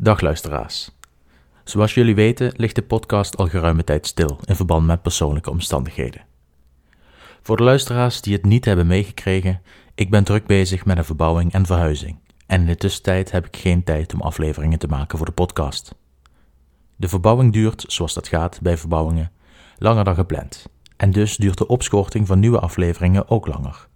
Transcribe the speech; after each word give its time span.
Dag 0.00 0.20
luisteraars. 0.20 0.90
Zoals 1.64 1.94
jullie 1.94 2.14
weten 2.14 2.52
ligt 2.56 2.74
de 2.74 2.82
podcast 2.82 3.36
al 3.36 3.46
geruime 3.46 3.84
tijd 3.84 4.06
stil 4.06 4.40
in 4.44 4.56
verband 4.56 4.86
met 4.86 5.02
persoonlijke 5.02 5.50
omstandigheden. 5.50 6.24
Voor 7.42 7.56
de 7.56 7.62
luisteraars 7.62 8.20
die 8.20 8.32
het 8.32 8.44
niet 8.44 8.64
hebben 8.64 8.86
meegekregen, 8.86 9.62
ik 9.94 10.10
ben 10.10 10.24
druk 10.24 10.46
bezig 10.46 10.84
met 10.84 10.98
een 10.98 11.04
verbouwing 11.04 11.52
en 11.52 11.66
verhuizing 11.66 12.18
en 12.46 12.60
in 12.60 12.66
de 12.66 12.76
tussentijd 12.76 13.30
heb 13.30 13.46
ik 13.46 13.56
geen 13.56 13.84
tijd 13.84 14.14
om 14.14 14.20
afleveringen 14.20 14.78
te 14.78 14.88
maken 14.88 15.18
voor 15.18 15.26
de 15.26 15.32
podcast. 15.32 15.94
De 16.96 17.08
verbouwing 17.08 17.52
duurt, 17.52 17.84
zoals 17.86 18.14
dat 18.14 18.28
gaat 18.28 18.60
bij 18.62 18.76
verbouwingen, 18.76 19.32
langer 19.78 20.04
dan 20.04 20.14
gepland 20.14 20.66
en 20.96 21.10
dus 21.10 21.36
duurt 21.36 21.58
de 21.58 21.66
opschorting 21.66 22.26
van 22.26 22.38
nieuwe 22.38 22.60
afleveringen 22.60 23.28
ook 23.28 23.46
langer. 23.46 23.88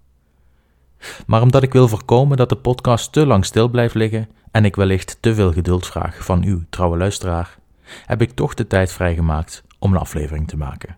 Maar 1.26 1.42
omdat 1.42 1.62
ik 1.62 1.72
wil 1.72 1.88
voorkomen 1.88 2.36
dat 2.36 2.48
de 2.48 2.56
podcast 2.56 3.12
te 3.12 3.26
lang 3.26 3.44
stil 3.44 3.68
blijft 3.68 3.94
liggen 3.94 4.28
en 4.52 4.64
ik 4.64 4.76
wellicht 4.76 5.16
te 5.20 5.34
veel 5.34 5.52
geduld 5.52 5.86
vraag 5.86 6.24
van 6.24 6.42
u, 6.42 6.66
trouwe 6.70 6.96
luisteraar, 6.96 7.58
heb 8.06 8.22
ik 8.22 8.30
toch 8.30 8.54
de 8.54 8.66
tijd 8.66 8.92
vrijgemaakt 8.92 9.62
om 9.78 9.92
een 9.92 10.00
aflevering 10.00 10.48
te 10.48 10.56
maken. 10.56 10.96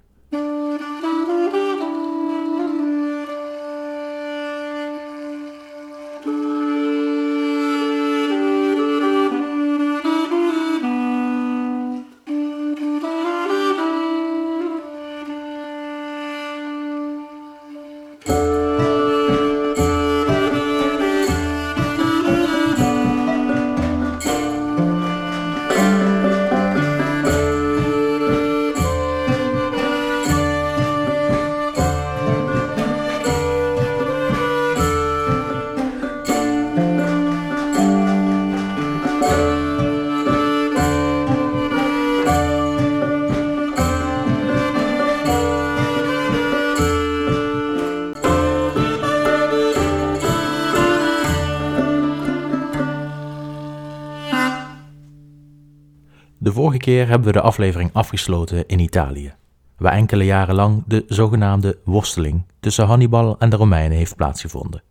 Keer 56.84 57.08
hebben 57.08 57.26
we 57.26 57.32
de 57.32 57.40
aflevering 57.40 57.90
afgesloten 57.92 58.66
in 58.66 58.78
Italië, 58.78 59.34
waar 59.76 59.92
enkele 59.92 60.24
jaren 60.24 60.54
lang 60.54 60.82
de 60.86 61.04
zogenaamde 61.06 61.78
worsteling 61.84 62.42
tussen 62.60 62.86
Hannibal 62.86 63.38
en 63.38 63.50
de 63.50 63.56
Romeinen 63.56 63.96
heeft 63.96 64.16
plaatsgevonden. 64.16 64.82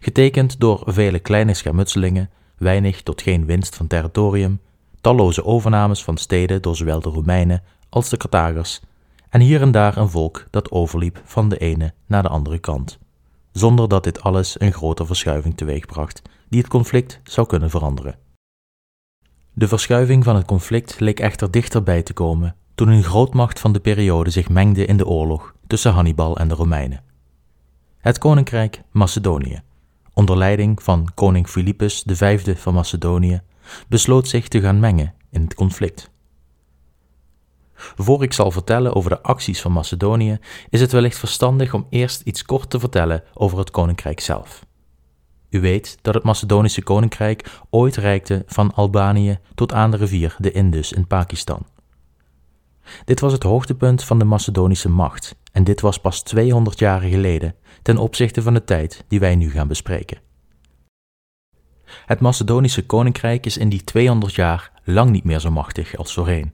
Getekend 0.00 0.60
door 0.60 0.82
vele 0.86 1.18
kleine 1.18 1.54
schermutselingen, 1.54 2.30
weinig 2.56 3.02
tot 3.02 3.22
geen 3.22 3.46
winst 3.46 3.76
van 3.76 3.86
territorium, 3.86 4.60
talloze 5.00 5.44
overnames 5.44 6.04
van 6.04 6.16
steden 6.16 6.62
door 6.62 6.76
zowel 6.76 7.00
de 7.00 7.08
Romeinen 7.08 7.62
als 7.88 8.08
de 8.08 8.16
Carthagers 8.16 8.80
en 9.28 9.40
hier 9.40 9.60
en 9.60 9.70
daar 9.70 9.96
een 9.96 10.10
volk 10.10 10.44
dat 10.50 10.70
overliep 10.70 11.20
van 11.24 11.48
de 11.48 11.58
ene 11.58 11.92
naar 12.06 12.22
de 12.22 12.28
andere 12.28 12.58
kant, 12.58 12.98
zonder 13.52 13.88
dat 13.88 14.04
dit 14.04 14.22
alles 14.22 14.60
een 14.60 14.72
grote 14.72 15.06
verschuiving 15.06 15.56
teweegbracht 15.56 16.22
die 16.48 16.60
het 16.60 16.68
conflict 16.68 17.20
zou 17.22 17.46
kunnen 17.46 17.70
veranderen. 17.70 18.27
De 19.58 19.68
verschuiving 19.68 20.24
van 20.24 20.36
het 20.36 20.46
conflict 20.46 21.00
leek 21.00 21.20
echter 21.20 21.50
dichterbij 21.50 22.02
te 22.02 22.12
komen 22.12 22.56
toen 22.74 22.88
een 22.88 23.02
grootmacht 23.02 23.60
van 23.60 23.72
de 23.72 23.80
periode 23.80 24.30
zich 24.30 24.48
mengde 24.48 24.84
in 24.84 24.96
de 24.96 25.06
oorlog 25.06 25.54
tussen 25.66 25.92
Hannibal 25.92 26.36
en 26.36 26.48
de 26.48 26.54
Romeinen. 26.54 27.02
Het 27.98 28.18
koninkrijk 28.18 28.82
Macedonië, 28.90 29.60
onder 30.12 30.36
leiding 30.36 30.82
van 30.82 31.08
koning 31.14 31.48
Philippus 31.48 32.02
V 32.06 32.56
van 32.58 32.74
Macedonië, 32.74 33.40
besloot 33.88 34.28
zich 34.28 34.48
te 34.48 34.60
gaan 34.60 34.80
mengen 34.80 35.14
in 35.30 35.40
het 35.40 35.54
conflict. 35.54 36.10
Voor 37.74 38.22
ik 38.22 38.32
zal 38.32 38.50
vertellen 38.50 38.94
over 38.94 39.10
de 39.10 39.22
acties 39.22 39.60
van 39.60 39.72
Macedonië, 39.72 40.38
is 40.70 40.80
het 40.80 40.92
wellicht 40.92 41.18
verstandig 41.18 41.74
om 41.74 41.86
eerst 41.90 42.20
iets 42.20 42.44
kort 42.44 42.70
te 42.70 42.78
vertellen 42.78 43.22
over 43.34 43.58
het 43.58 43.70
koninkrijk 43.70 44.20
zelf. 44.20 44.66
U 45.50 45.60
weet 45.60 45.98
dat 46.02 46.14
het 46.14 46.24
Macedonische 46.24 46.82
koninkrijk 46.82 47.60
ooit 47.70 47.96
reikte 47.96 48.42
van 48.46 48.74
Albanië 48.74 49.38
tot 49.54 49.72
aan 49.72 49.90
de 49.90 49.96
rivier 49.96 50.36
de 50.38 50.52
Indus 50.52 50.92
in 50.92 51.06
Pakistan. 51.06 51.66
Dit 53.04 53.20
was 53.20 53.32
het 53.32 53.42
hoogtepunt 53.42 54.04
van 54.04 54.18
de 54.18 54.24
Macedonische 54.24 54.88
macht 54.88 55.36
en 55.52 55.64
dit 55.64 55.80
was 55.80 56.00
pas 56.00 56.22
200 56.22 56.78
jaren 56.78 57.10
geleden 57.10 57.54
ten 57.82 57.96
opzichte 57.96 58.42
van 58.42 58.54
de 58.54 58.64
tijd 58.64 59.04
die 59.08 59.20
wij 59.20 59.36
nu 59.36 59.50
gaan 59.50 59.68
bespreken. 59.68 60.18
Het 62.06 62.20
Macedonische 62.20 62.86
koninkrijk 62.86 63.46
is 63.46 63.56
in 63.56 63.68
die 63.68 63.84
200 63.84 64.34
jaar 64.34 64.72
lang 64.84 65.10
niet 65.10 65.24
meer 65.24 65.40
zo 65.40 65.50
machtig 65.50 65.96
als 65.96 66.14
voorheen. 66.14 66.52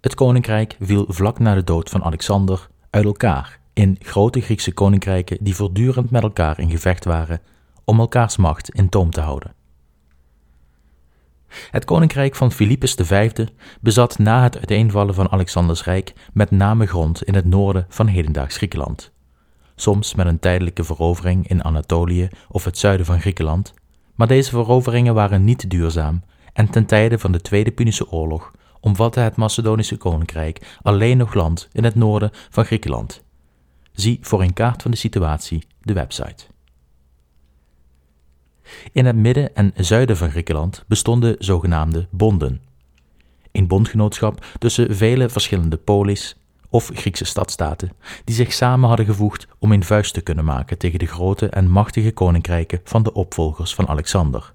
Het 0.00 0.14
koninkrijk 0.14 0.76
viel 0.80 1.04
vlak 1.08 1.38
na 1.38 1.54
de 1.54 1.64
dood 1.64 1.90
van 1.90 2.04
Alexander 2.04 2.68
uit 2.90 3.04
elkaar 3.04 3.60
in 3.72 3.96
grote 4.00 4.40
Griekse 4.40 4.72
koninkrijken 4.72 5.38
die 5.40 5.54
voortdurend 5.54 6.10
met 6.10 6.22
elkaar 6.22 6.58
in 6.58 6.70
gevecht 6.70 7.04
waren 7.04 7.40
om 7.88 7.98
elkaars 8.00 8.36
macht 8.36 8.70
in 8.70 8.88
toom 8.88 9.10
te 9.10 9.20
houden. 9.20 9.54
Het 11.70 11.84
koninkrijk 11.84 12.34
van 12.34 12.52
Philippus 12.52 12.94
V 12.94 13.46
bezat 13.80 14.18
na 14.18 14.42
het 14.42 14.56
uiteenvallen 14.56 15.14
van 15.14 15.30
Alexanders 15.30 15.84
rijk 15.84 16.12
met 16.32 16.50
name 16.50 16.86
grond 16.86 17.22
in 17.22 17.34
het 17.34 17.44
noorden 17.44 17.86
van 17.88 18.06
hedendaags 18.06 18.56
Griekenland. 18.56 19.12
Soms 19.74 20.14
met 20.14 20.26
een 20.26 20.38
tijdelijke 20.38 20.84
verovering 20.84 21.48
in 21.48 21.64
Anatolië 21.64 22.28
of 22.48 22.64
het 22.64 22.78
zuiden 22.78 23.06
van 23.06 23.20
Griekenland, 23.20 23.74
maar 24.14 24.26
deze 24.26 24.50
veroveringen 24.50 25.14
waren 25.14 25.44
niet 25.44 25.70
duurzaam 25.70 26.22
en 26.52 26.70
ten 26.70 26.86
tijde 26.86 27.18
van 27.18 27.32
de 27.32 27.40
Tweede 27.40 27.70
Punische 27.70 28.10
Oorlog 28.10 28.52
omvatte 28.80 29.20
het 29.20 29.36
Macedonische 29.36 29.96
koninkrijk 29.96 30.78
alleen 30.82 31.16
nog 31.16 31.34
land 31.34 31.68
in 31.72 31.84
het 31.84 31.94
noorden 31.94 32.30
van 32.50 32.64
Griekenland. 32.64 33.22
Zie 33.92 34.18
voor 34.20 34.42
een 34.42 34.52
kaart 34.52 34.82
van 34.82 34.90
de 34.90 34.96
situatie 34.96 35.66
de 35.80 35.92
website. 35.92 36.56
In 38.92 39.06
het 39.06 39.16
midden 39.16 39.54
en 39.54 39.72
zuiden 39.76 40.16
van 40.16 40.30
Griekenland 40.30 40.84
bestonden 40.86 41.36
zogenaamde 41.38 42.06
bonden. 42.10 42.60
Een 43.52 43.66
bondgenootschap 43.66 44.46
tussen 44.58 44.96
vele 44.96 45.28
verschillende 45.28 45.76
polis 45.76 46.36
of 46.70 46.90
Griekse 46.94 47.24
stadstaten 47.24 47.92
die 48.24 48.34
zich 48.34 48.52
samen 48.52 48.88
hadden 48.88 49.06
gevoegd 49.06 49.46
om 49.58 49.72
een 49.72 49.84
vuist 49.84 50.14
te 50.14 50.20
kunnen 50.20 50.44
maken 50.44 50.78
tegen 50.78 50.98
de 50.98 51.06
grote 51.06 51.48
en 51.48 51.70
machtige 51.70 52.12
koninkrijken 52.12 52.80
van 52.84 53.02
de 53.02 53.12
opvolgers 53.12 53.74
van 53.74 53.88
Alexander. 53.88 54.52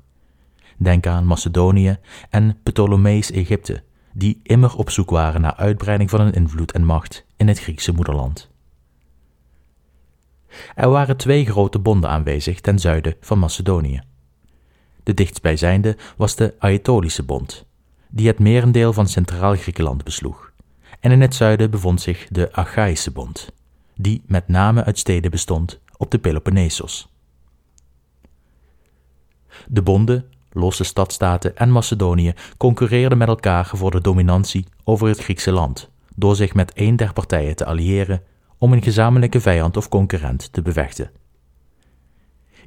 Denk 0.78 1.07
aan 1.07 1.25
Macedonië 1.25 1.97
en 2.30 2.57
Ptolemees 2.63 3.31
Egypte, 3.31 3.84
die 4.13 4.40
immer 4.44 4.75
op 4.75 4.90
zoek 4.90 5.09
waren 5.09 5.41
naar 5.41 5.56
uitbreiding 5.56 6.09
van 6.09 6.22
hun 6.22 6.34
invloed 6.34 6.72
en 6.72 6.85
macht 6.85 7.25
in 7.38 7.47
het 7.47 7.59
Griekse 7.59 7.91
moederland. 7.91 8.53
Er 10.75 10.90
waren 10.90 11.18
twee 11.18 11.46
grote 11.46 11.80
bonden 11.80 12.09
aanwezig 12.09 12.62
ten 12.62 12.80
zuiden 12.80 13.16
van 13.22 13.40
Macedonië. 13.40 14.02
De 15.03 15.14
dichtstbijzijnde 15.14 15.97
was 16.18 16.36
de 16.36 16.53
Aetolische 16.59 17.24
Bond, 17.24 17.66
die 18.09 18.28
het 18.28 18.40
merendeel 18.40 18.94
van 18.94 19.08
Centraal 19.08 19.56
Griekenland 19.56 20.03
besloeg. 20.03 20.52
En 21.00 21.12
in 21.12 21.22
het 21.22 21.36
zuiden 21.36 21.72
bevond 21.72 22.02
zich 22.02 22.28
de 22.30 22.50
Achaïsche 22.52 23.12
Bond, 23.12 23.52
die 23.96 24.24
met 24.25 24.47
name 24.47 24.84
uit 24.84 25.00
steden 25.00 25.31
bestond 25.31 25.80
op 25.97 26.12
de 26.12 26.19
Peloponnesos. 26.19 27.12
De 29.68 29.81
bonden, 29.81 30.25
losse 30.52 30.84
stadstaten 30.84 31.58
en 31.58 31.72
Macedonië 31.72 32.34
concurreerden 32.58 33.18
met 33.18 33.27
elkaar 33.27 33.69
voor 33.74 33.92
de 33.92 34.01
dominantie 34.01 34.66
over 34.83 35.07
het 35.07 35.19
Griekse 35.19 35.51
land, 35.51 35.89
door 36.16 36.36
zich 36.36 36.54
met 36.54 36.74
één 36.74 36.95
der 36.95 37.13
partijen 37.13 37.56
te 37.56 37.66
alliëren 37.66 38.24
om 38.63 38.74
een 38.74 38.83
gezamenlijke 38.83 39.42
vijand 39.42 39.77
of 39.77 39.89
concurrent 39.89 40.54
te 40.54 40.62
bevechten. 40.62 41.12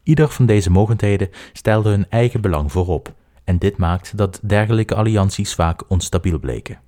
Ieder 0.03 0.29
van 0.29 0.47
deze 0.47 0.71
mogendheden 0.71 1.31
stelde 1.53 1.91
hun 1.91 2.11
eigen 2.11 2.41
belang 2.41 2.73
voorop, 2.73 3.15
en 3.45 3.59
dit 3.59 3.77
maakt 3.77 4.17
dat 4.17 4.41
dergelijke 4.43 4.95
allianties 4.95 5.55
vaak 5.55 5.83
onstabiel 5.89 6.39
bleken. 6.39 6.81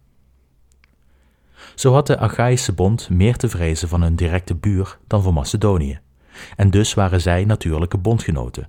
Zo 1.75 1.93
had 1.93 2.06
de 2.06 2.19
Achaïsche 2.19 2.72
bond 2.72 3.10
meer 3.10 3.37
te 3.37 3.49
vrezen 3.49 3.88
van 3.88 4.02
hun 4.02 4.16
directe 4.16 4.55
buur 4.55 4.99
dan 5.06 5.22
van 5.22 5.34
Macedonië, 5.34 6.00
en 6.56 6.70
dus 6.70 6.94
waren 6.94 7.20
zij 7.20 7.44
natuurlijke 7.44 7.99
bondgenoten. 7.99 8.69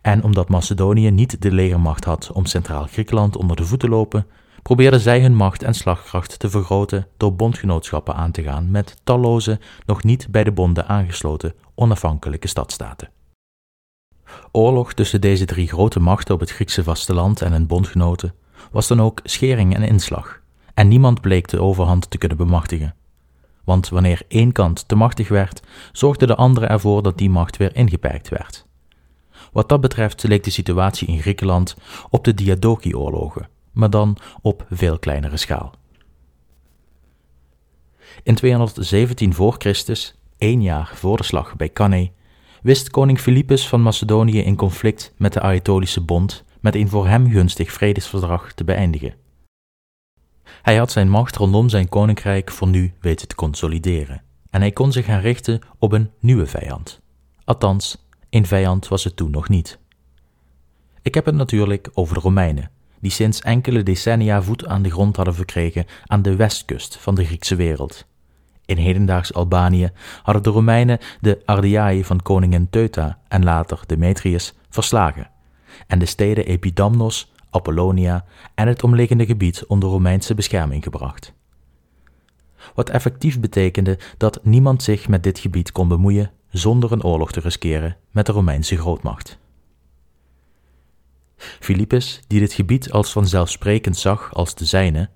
En 0.00 0.22
omdat 0.22 0.48
Macedonië 0.48 1.10
niet 1.10 1.42
de 1.42 1.52
legermacht 1.52 2.04
had 2.04 2.32
om 2.32 2.46
Centraal 2.46 2.86
Griekenland 2.86 3.36
onder 3.36 3.56
de 3.56 3.64
voet 3.64 3.80
te 3.80 3.88
lopen, 3.88 4.26
probeerden 4.68 5.00
zij 5.00 5.20
hun 5.20 5.34
macht 5.34 5.62
en 5.62 5.74
slagkracht 5.74 6.38
te 6.38 6.50
vergroten 6.50 7.06
door 7.16 7.34
bondgenootschappen 7.34 8.14
aan 8.14 8.30
te 8.30 8.42
gaan 8.42 8.70
met 8.70 8.96
talloze, 9.04 9.60
nog 9.86 10.02
niet 10.02 10.26
bij 10.30 10.44
de 10.44 10.52
bonden 10.52 10.86
aangesloten 10.86 11.54
onafhankelijke 11.74 12.48
stadstaten. 12.48 13.10
Oorlog 14.52 14.92
tussen 14.92 15.20
deze 15.20 15.44
drie 15.44 15.68
grote 15.68 16.00
machten 16.00 16.34
op 16.34 16.40
het 16.40 16.50
Griekse 16.50 16.82
vasteland 16.82 17.42
en 17.42 17.52
hun 17.52 17.66
bondgenoten 17.66 18.34
was 18.70 18.86
dan 18.86 19.02
ook 19.02 19.20
schering 19.24 19.74
en 19.74 19.82
inslag, 19.82 20.40
en 20.74 20.88
niemand 20.88 21.20
bleek 21.20 21.48
de 21.48 21.60
overhand 21.60 22.10
te 22.10 22.18
kunnen 22.18 22.38
bemachtigen. 22.38 22.94
Want 23.64 23.88
wanneer 23.88 24.22
één 24.28 24.52
kant 24.52 24.88
te 24.88 24.94
machtig 24.94 25.28
werd, 25.28 25.62
zorgde 25.92 26.26
de 26.26 26.36
andere 26.36 26.66
ervoor 26.66 27.02
dat 27.02 27.18
die 27.18 27.30
macht 27.30 27.56
weer 27.56 27.76
ingeperkt 27.76 28.28
werd. 28.28 28.66
Wat 29.52 29.68
dat 29.68 29.80
betreft 29.80 30.22
leek 30.22 30.44
de 30.44 30.50
situatie 30.50 31.08
in 31.08 31.20
Griekenland 31.20 31.76
op 32.10 32.24
de 32.24 32.34
Diadochi-oorlogen, 32.34 33.48
maar 33.78 33.90
dan 33.90 34.16
op 34.42 34.66
veel 34.70 34.98
kleinere 34.98 35.36
schaal. 35.36 35.74
In 38.22 38.34
217 38.34 39.34
voor 39.34 39.54
Christus, 39.58 40.14
één 40.38 40.62
jaar 40.62 40.90
voor 40.94 41.16
de 41.16 41.22
slag 41.22 41.56
bij 41.56 41.72
Cannae, 41.72 42.12
wist 42.62 42.90
koning 42.90 43.20
Philippus 43.20 43.68
van 43.68 43.82
Macedonië 43.82 44.38
in 44.38 44.56
conflict 44.56 45.12
met 45.16 45.32
de 45.32 45.40
Aetolische 45.40 46.00
Bond 46.00 46.44
met 46.60 46.74
een 46.74 46.88
voor 46.88 47.06
hem 47.06 47.30
gunstig 47.30 47.72
vredesverdrag 47.72 48.52
te 48.52 48.64
beëindigen. 48.64 49.14
Hij 50.62 50.76
had 50.76 50.92
zijn 50.92 51.08
macht 51.08 51.36
rondom 51.36 51.68
zijn 51.68 51.88
koninkrijk 51.88 52.50
voor 52.50 52.68
nu 52.68 52.94
weten 53.00 53.28
te 53.28 53.34
consolideren 53.34 54.22
en 54.50 54.60
hij 54.60 54.72
kon 54.72 54.92
zich 54.92 55.04
gaan 55.04 55.20
richten 55.20 55.60
op 55.78 55.92
een 55.92 56.10
nieuwe 56.20 56.46
vijand. 56.46 57.00
Althans, 57.44 58.06
een 58.30 58.46
vijand 58.46 58.88
was 58.88 59.04
het 59.04 59.16
toen 59.16 59.30
nog 59.30 59.48
niet. 59.48 59.78
Ik 61.02 61.14
heb 61.14 61.24
het 61.24 61.34
natuurlijk 61.34 61.90
over 61.92 62.14
de 62.14 62.20
Romeinen, 62.20 62.70
die 63.00 63.10
sinds 63.10 63.40
enkele 63.40 63.82
decennia 63.82 64.42
voet 64.42 64.66
aan 64.66 64.82
de 64.82 64.90
grond 64.90 65.16
hadden 65.16 65.34
verkregen 65.34 65.86
aan 66.06 66.22
de 66.22 66.36
westkust 66.36 66.96
van 66.96 67.14
de 67.14 67.24
Griekse 67.24 67.56
wereld. 67.56 68.06
In 68.64 68.76
hedendaags 68.76 69.34
Albanië 69.34 69.90
hadden 70.22 70.42
de 70.42 70.50
Romeinen 70.50 70.98
de 71.20 71.42
Ardeaei 71.44 72.04
van 72.04 72.22
koningin 72.22 72.70
Teuta 72.70 73.18
en 73.28 73.44
later 73.44 73.80
Demetrius 73.86 74.54
verslagen 74.70 75.30
en 75.86 75.98
de 75.98 76.06
steden 76.06 76.46
Epidamnos, 76.46 77.32
Apollonia 77.50 78.24
en 78.54 78.68
het 78.68 78.82
omliggende 78.82 79.26
gebied 79.26 79.66
onder 79.66 79.88
Romeinse 79.88 80.34
bescherming 80.34 80.82
gebracht. 80.82 81.32
Wat 82.74 82.90
effectief 82.90 83.40
betekende 83.40 83.98
dat 84.16 84.44
niemand 84.44 84.82
zich 84.82 85.08
met 85.08 85.22
dit 85.22 85.38
gebied 85.38 85.72
kon 85.72 85.88
bemoeien 85.88 86.30
zonder 86.50 86.92
een 86.92 87.04
oorlog 87.04 87.32
te 87.32 87.40
riskeren 87.40 87.96
met 88.10 88.26
de 88.26 88.32
Romeinse 88.32 88.76
grootmacht. 88.76 89.38
Philippus, 91.38 92.20
die 92.26 92.40
dit 92.40 92.52
gebied 92.52 92.90
als 92.92 93.12
vanzelfsprekend 93.12 93.96
zag 93.96 94.34
als 94.34 94.54
de 94.54 94.64
zijne, 94.64 95.08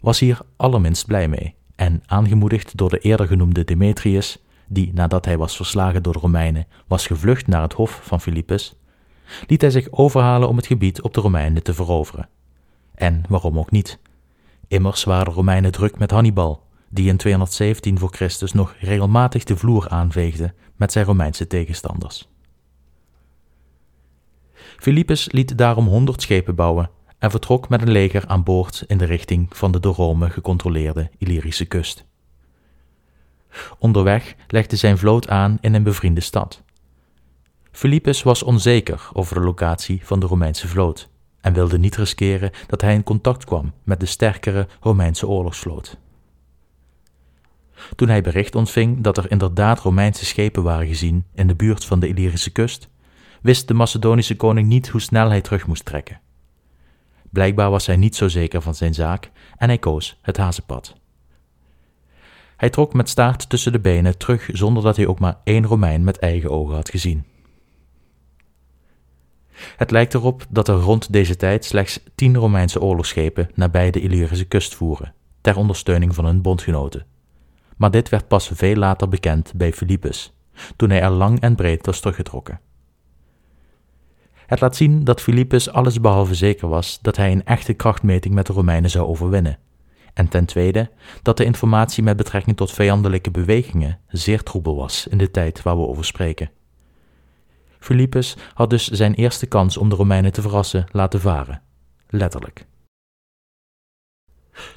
was 0.00 0.20
hier 0.20 0.38
allerminst 0.56 1.06
blij 1.06 1.28
mee 1.28 1.54
en 1.76 2.02
aangemoedigd 2.06 2.76
door 2.76 2.90
de 2.90 2.98
eerder 2.98 3.26
genoemde 3.26 3.64
Demetrius, 3.64 4.38
die 4.68 4.90
nadat 4.94 5.24
hij 5.24 5.38
was 5.38 5.56
verslagen 5.56 6.02
door 6.02 6.12
de 6.12 6.18
Romeinen 6.18 6.66
was 6.86 7.06
gevlucht 7.06 7.46
naar 7.46 7.62
het 7.62 7.72
hof 7.72 8.00
van 8.02 8.20
Philippus, 8.20 8.74
liet 9.46 9.60
hij 9.60 9.70
zich 9.70 9.90
overhalen 9.90 10.48
om 10.48 10.56
het 10.56 10.66
gebied 10.66 11.02
op 11.02 11.14
de 11.14 11.20
Romeinen 11.20 11.62
te 11.62 11.74
veroveren. 11.74 12.28
En 12.94 13.22
waarom 13.28 13.58
ook 13.58 13.70
niet? 13.70 13.98
Immers 14.68 15.04
waren 15.04 15.24
de 15.24 15.30
Romeinen 15.30 15.72
druk 15.72 15.98
met 15.98 16.10
Hannibal, 16.10 16.66
die 16.88 17.08
in 17.08 17.16
217 17.16 17.98
voor 17.98 18.10
Christus 18.12 18.52
nog 18.52 18.74
regelmatig 18.80 19.44
de 19.44 19.56
vloer 19.56 19.88
aanveegde 19.88 20.54
met 20.76 20.92
zijn 20.92 21.04
Romeinse 21.04 21.46
tegenstanders. 21.46 22.31
Philippus 24.82 25.32
liet 25.32 25.58
daarom 25.58 25.86
honderd 25.86 26.22
schepen 26.22 26.54
bouwen 26.54 26.90
en 27.18 27.30
vertrok 27.30 27.68
met 27.68 27.82
een 27.82 27.90
leger 27.90 28.26
aan 28.26 28.42
boord 28.42 28.84
in 28.86 28.98
de 28.98 29.04
richting 29.04 29.56
van 29.56 29.72
de 29.72 29.80
door 29.80 29.94
Rome 29.94 30.30
gecontroleerde 30.30 31.10
Illyrische 31.18 31.64
kust. 31.64 32.04
Onderweg 33.78 34.34
legde 34.46 34.76
zijn 34.76 34.98
vloot 34.98 35.28
aan 35.28 35.58
in 35.60 35.74
een 35.74 35.82
bevriende 35.82 36.20
stad. 36.20 36.62
Philippus 37.70 38.22
was 38.22 38.42
onzeker 38.42 39.10
over 39.12 39.34
de 39.34 39.40
locatie 39.40 40.00
van 40.04 40.20
de 40.20 40.26
Romeinse 40.26 40.68
vloot 40.68 41.08
en 41.40 41.52
wilde 41.52 41.78
niet 41.78 41.96
riskeren 41.96 42.50
dat 42.66 42.80
hij 42.80 42.94
in 42.94 43.02
contact 43.02 43.44
kwam 43.44 43.72
met 43.82 44.00
de 44.00 44.06
sterkere 44.06 44.66
Romeinse 44.80 45.28
oorlogsvloot. 45.28 45.98
Toen 47.96 48.08
hij 48.08 48.22
bericht 48.22 48.54
ontving 48.54 49.00
dat 49.00 49.16
er 49.16 49.30
inderdaad 49.30 49.80
Romeinse 49.80 50.24
schepen 50.24 50.62
waren 50.62 50.86
gezien 50.86 51.24
in 51.34 51.46
de 51.46 51.54
buurt 51.54 51.84
van 51.84 52.00
de 52.00 52.08
Illyrische 52.08 52.50
kust, 52.50 52.90
wist 53.42 53.68
de 53.68 53.74
Macedonische 53.74 54.36
koning 54.36 54.68
niet 54.68 54.88
hoe 54.88 55.00
snel 55.00 55.28
hij 55.28 55.40
terug 55.40 55.66
moest 55.66 55.84
trekken. 55.84 56.20
Blijkbaar 57.30 57.70
was 57.70 57.86
hij 57.86 57.96
niet 57.96 58.16
zo 58.16 58.28
zeker 58.28 58.62
van 58.62 58.74
zijn 58.74 58.94
zaak 58.94 59.30
en 59.56 59.68
hij 59.68 59.78
koos 59.78 60.18
het 60.22 60.36
hazenpad. 60.36 61.00
Hij 62.56 62.70
trok 62.70 62.92
met 62.92 63.08
staart 63.08 63.48
tussen 63.48 63.72
de 63.72 63.80
benen 63.80 64.18
terug 64.18 64.48
zonder 64.52 64.82
dat 64.82 64.96
hij 64.96 65.06
ook 65.06 65.18
maar 65.18 65.38
één 65.44 65.66
Romein 65.66 66.04
met 66.04 66.18
eigen 66.18 66.50
ogen 66.50 66.74
had 66.74 66.90
gezien. 66.90 67.24
Het 69.76 69.90
lijkt 69.90 70.14
erop 70.14 70.46
dat 70.48 70.68
er 70.68 70.74
rond 70.74 71.12
deze 71.12 71.36
tijd 71.36 71.64
slechts 71.64 72.00
tien 72.14 72.36
Romeinse 72.36 72.80
oorlogsschepen 72.80 73.50
nabij 73.54 73.90
de 73.90 74.00
Illyrische 74.00 74.44
kust 74.44 74.74
voeren, 74.74 75.14
ter 75.40 75.56
ondersteuning 75.56 76.14
van 76.14 76.24
hun 76.24 76.42
bondgenoten. 76.42 77.06
Maar 77.76 77.90
dit 77.90 78.08
werd 78.08 78.28
pas 78.28 78.50
veel 78.54 78.76
later 78.76 79.08
bekend 79.08 79.52
bij 79.54 79.72
Philippus, 79.72 80.32
toen 80.76 80.90
hij 80.90 81.00
er 81.02 81.10
lang 81.10 81.40
en 81.40 81.54
breed 81.54 81.86
was 81.86 82.00
teruggetrokken. 82.00 82.60
Het 84.52 84.60
laat 84.60 84.76
zien 84.76 85.04
dat 85.04 85.20
Philippus 85.20 85.70
allesbehalve 85.70 86.34
zeker 86.34 86.68
was 86.68 86.98
dat 87.00 87.16
hij 87.16 87.32
een 87.32 87.44
echte 87.44 87.72
krachtmeting 87.72 88.34
met 88.34 88.46
de 88.46 88.52
Romeinen 88.52 88.90
zou 88.90 89.06
overwinnen. 89.06 89.58
En 90.14 90.28
ten 90.28 90.44
tweede 90.44 90.90
dat 91.22 91.36
de 91.36 91.44
informatie 91.44 92.02
met 92.02 92.16
betrekking 92.16 92.56
tot 92.56 92.72
vijandelijke 92.72 93.30
bewegingen 93.30 93.98
zeer 94.08 94.42
troebel 94.42 94.76
was 94.76 95.06
in 95.06 95.18
de 95.18 95.30
tijd 95.30 95.62
waar 95.62 95.76
we 95.76 95.86
over 95.86 96.04
spreken. 96.04 96.50
Philippus 97.78 98.36
had 98.54 98.70
dus 98.70 98.88
zijn 98.88 99.14
eerste 99.14 99.46
kans 99.46 99.76
om 99.76 99.88
de 99.88 99.94
Romeinen 99.94 100.32
te 100.32 100.42
verrassen 100.42 100.84
laten 100.90 101.20
varen. 101.20 101.62
Letterlijk. 102.08 102.66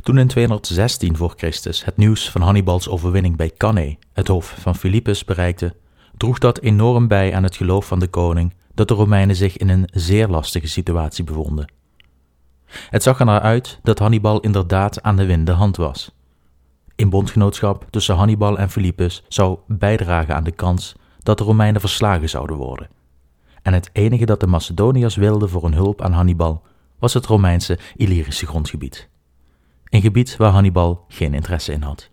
Toen 0.01 0.17
in 0.17 0.27
216 0.27 1.17
voor 1.17 1.33
Christus 1.37 1.85
het 1.85 1.97
nieuws 1.97 2.31
van 2.31 2.41
Hannibals 2.41 2.89
overwinning 2.89 3.35
bij 3.35 3.51
Cannae, 3.57 3.97
het 4.13 4.27
hof 4.27 4.55
van 4.59 4.75
Philippus, 4.75 5.25
bereikte, 5.25 5.75
droeg 6.17 6.39
dat 6.39 6.59
enorm 6.59 7.07
bij 7.07 7.33
aan 7.33 7.43
het 7.43 7.55
geloof 7.55 7.87
van 7.87 7.99
de 7.99 8.07
koning 8.07 8.53
dat 8.75 8.87
de 8.87 8.93
Romeinen 8.93 9.35
zich 9.35 9.57
in 9.57 9.69
een 9.69 9.89
zeer 9.91 10.27
lastige 10.27 10.67
situatie 10.67 11.23
bevonden. 11.23 11.71
Het 12.89 13.03
zag 13.03 13.19
er 13.19 13.25
naar 13.25 13.41
uit 13.41 13.79
dat 13.83 13.99
Hannibal 13.99 14.39
inderdaad 14.39 15.01
aan 15.01 15.15
de 15.15 15.25
winnende 15.25 15.51
hand 15.51 15.77
was. 15.77 16.11
In 16.95 17.09
bondgenootschap 17.09 17.85
tussen 17.89 18.15
Hannibal 18.15 18.57
en 18.57 18.69
Philippus 18.69 19.23
zou 19.27 19.57
bijdragen 19.67 20.35
aan 20.35 20.43
de 20.43 20.51
kans 20.51 20.95
dat 21.19 21.37
de 21.37 21.43
Romeinen 21.43 21.81
verslagen 21.81 22.29
zouden 22.29 22.55
worden. 22.55 22.89
En 23.61 23.73
het 23.73 23.89
enige 23.93 24.25
dat 24.25 24.39
de 24.39 24.47
Macedoniërs 24.47 25.15
wilden 25.15 25.49
voor 25.49 25.63
hun 25.63 25.73
hulp 25.73 26.01
aan 26.01 26.11
Hannibal 26.11 26.61
was 26.99 27.13
het 27.13 27.25
Romeinse 27.25 27.79
Illyrische 27.95 28.45
grondgebied. 28.45 29.09
Een 29.89 30.01
gebied 30.01 30.37
waar 30.37 30.51
Hannibal 30.51 31.05
geen 31.07 31.33
interesse 31.33 31.71
in 31.71 31.81
had. 31.81 32.09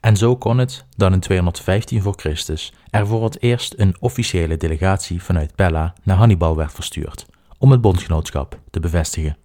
En 0.00 0.16
zo 0.16 0.36
kon 0.36 0.58
het 0.58 0.84
dat 0.96 1.12
in 1.12 1.20
215 1.20 2.02
voor 2.02 2.14
Christus 2.16 2.72
er 2.90 3.06
voor 3.06 3.24
het 3.24 3.42
eerst 3.42 3.74
een 3.76 3.96
officiële 4.00 4.56
delegatie 4.56 5.22
vanuit 5.22 5.54
Pella 5.54 5.94
naar 6.02 6.16
Hannibal 6.16 6.56
werd 6.56 6.72
verstuurd 6.72 7.26
om 7.58 7.70
het 7.70 7.80
bondgenootschap 7.80 8.60
te 8.70 8.80
bevestigen. 8.80 9.36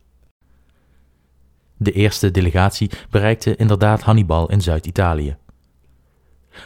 De 1.77 1.91
eerste 1.91 2.31
delegatie 2.31 2.89
bereikte 3.09 3.55
inderdaad 3.55 4.01
Hannibal 4.01 4.49
in 4.49 4.61
Zuid-Italië. 4.61 5.37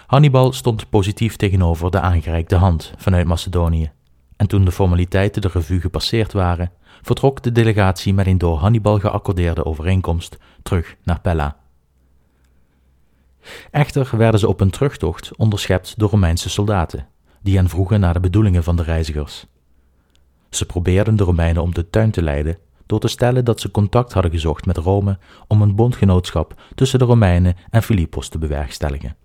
Hannibal 0.07 0.53
stond 0.53 0.89
positief 0.89 1.35
tegenover 1.35 1.91
de 1.91 1.99
aangereikte 1.99 2.55
hand 2.55 2.93
vanuit 2.97 3.27
Macedonië, 3.27 3.91
en 4.35 4.47
toen 4.47 4.65
de 4.65 4.71
formaliteiten 4.71 5.41
de 5.41 5.49
revue 5.53 5.79
gepasseerd 5.79 6.33
waren, 6.33 6.71
vertrok 7.01 7.43
de 7.43 7.51
delegatie 7.51 8.13
met 8.13 8.27
een 8.27 8.37
door 8.37 8.57
Hannibal 8.57 8.99
geaccordeerde 8.99 9.65
overeenkomst 9.65 10.37
terug 10.63 10.95
naar 11.03 11.21
Pella. 11.21 11.58
Echter 13.71 14.17
werden 14.17 14.39
ze 14.39 14.47
op 14.47 14.59
hun 14.59 14.69
terugtocht 14.69 15.37
onderschept 15.37 15.93
door 15.97 16.09
Romeinse 16.09 16.49
soldaten, 16.49 17.07
die 17.41 17.55
hen 17.55 17.69
vroegen 17.69 17.99
naar 17.99 18.13
de 18.13 18.19
bedoelingen 18.19 18.63
van 18.63 18.75
de 18.75 18.83
reizigers. 18.83 19.45
Ze 20.49 20.65
probeerden 20.65 21.15
de 21.15 21.23
Romeinen 21.23 21.61
om 21.61 21.73
de 21.73 21.89
tuin 21.89 22.11
te 22.11 22.21
leiden 22.21 22.57
door 22.85 22.99
te 22.99 23.07
stellen 23.07 23.45
dat 23.45 23.59
ze 23.59 23.71
contact 23.71 24.13
hadden 24.13 24.31
gezocht 24.31 24.65
met 24.65 24.77
Rome 24.77 25.17
om 25.47 25.61
een 25.61 25.75
bondgenootschap 25.75 26.61
tussen 26.75 26.99
de 26.99 27.05
Romeinen 27.05 27.55
en 27.69 27.83
Philippos 27.83 28.29
te 28.29 28.37
bewerkstelligen. 28.37 29.15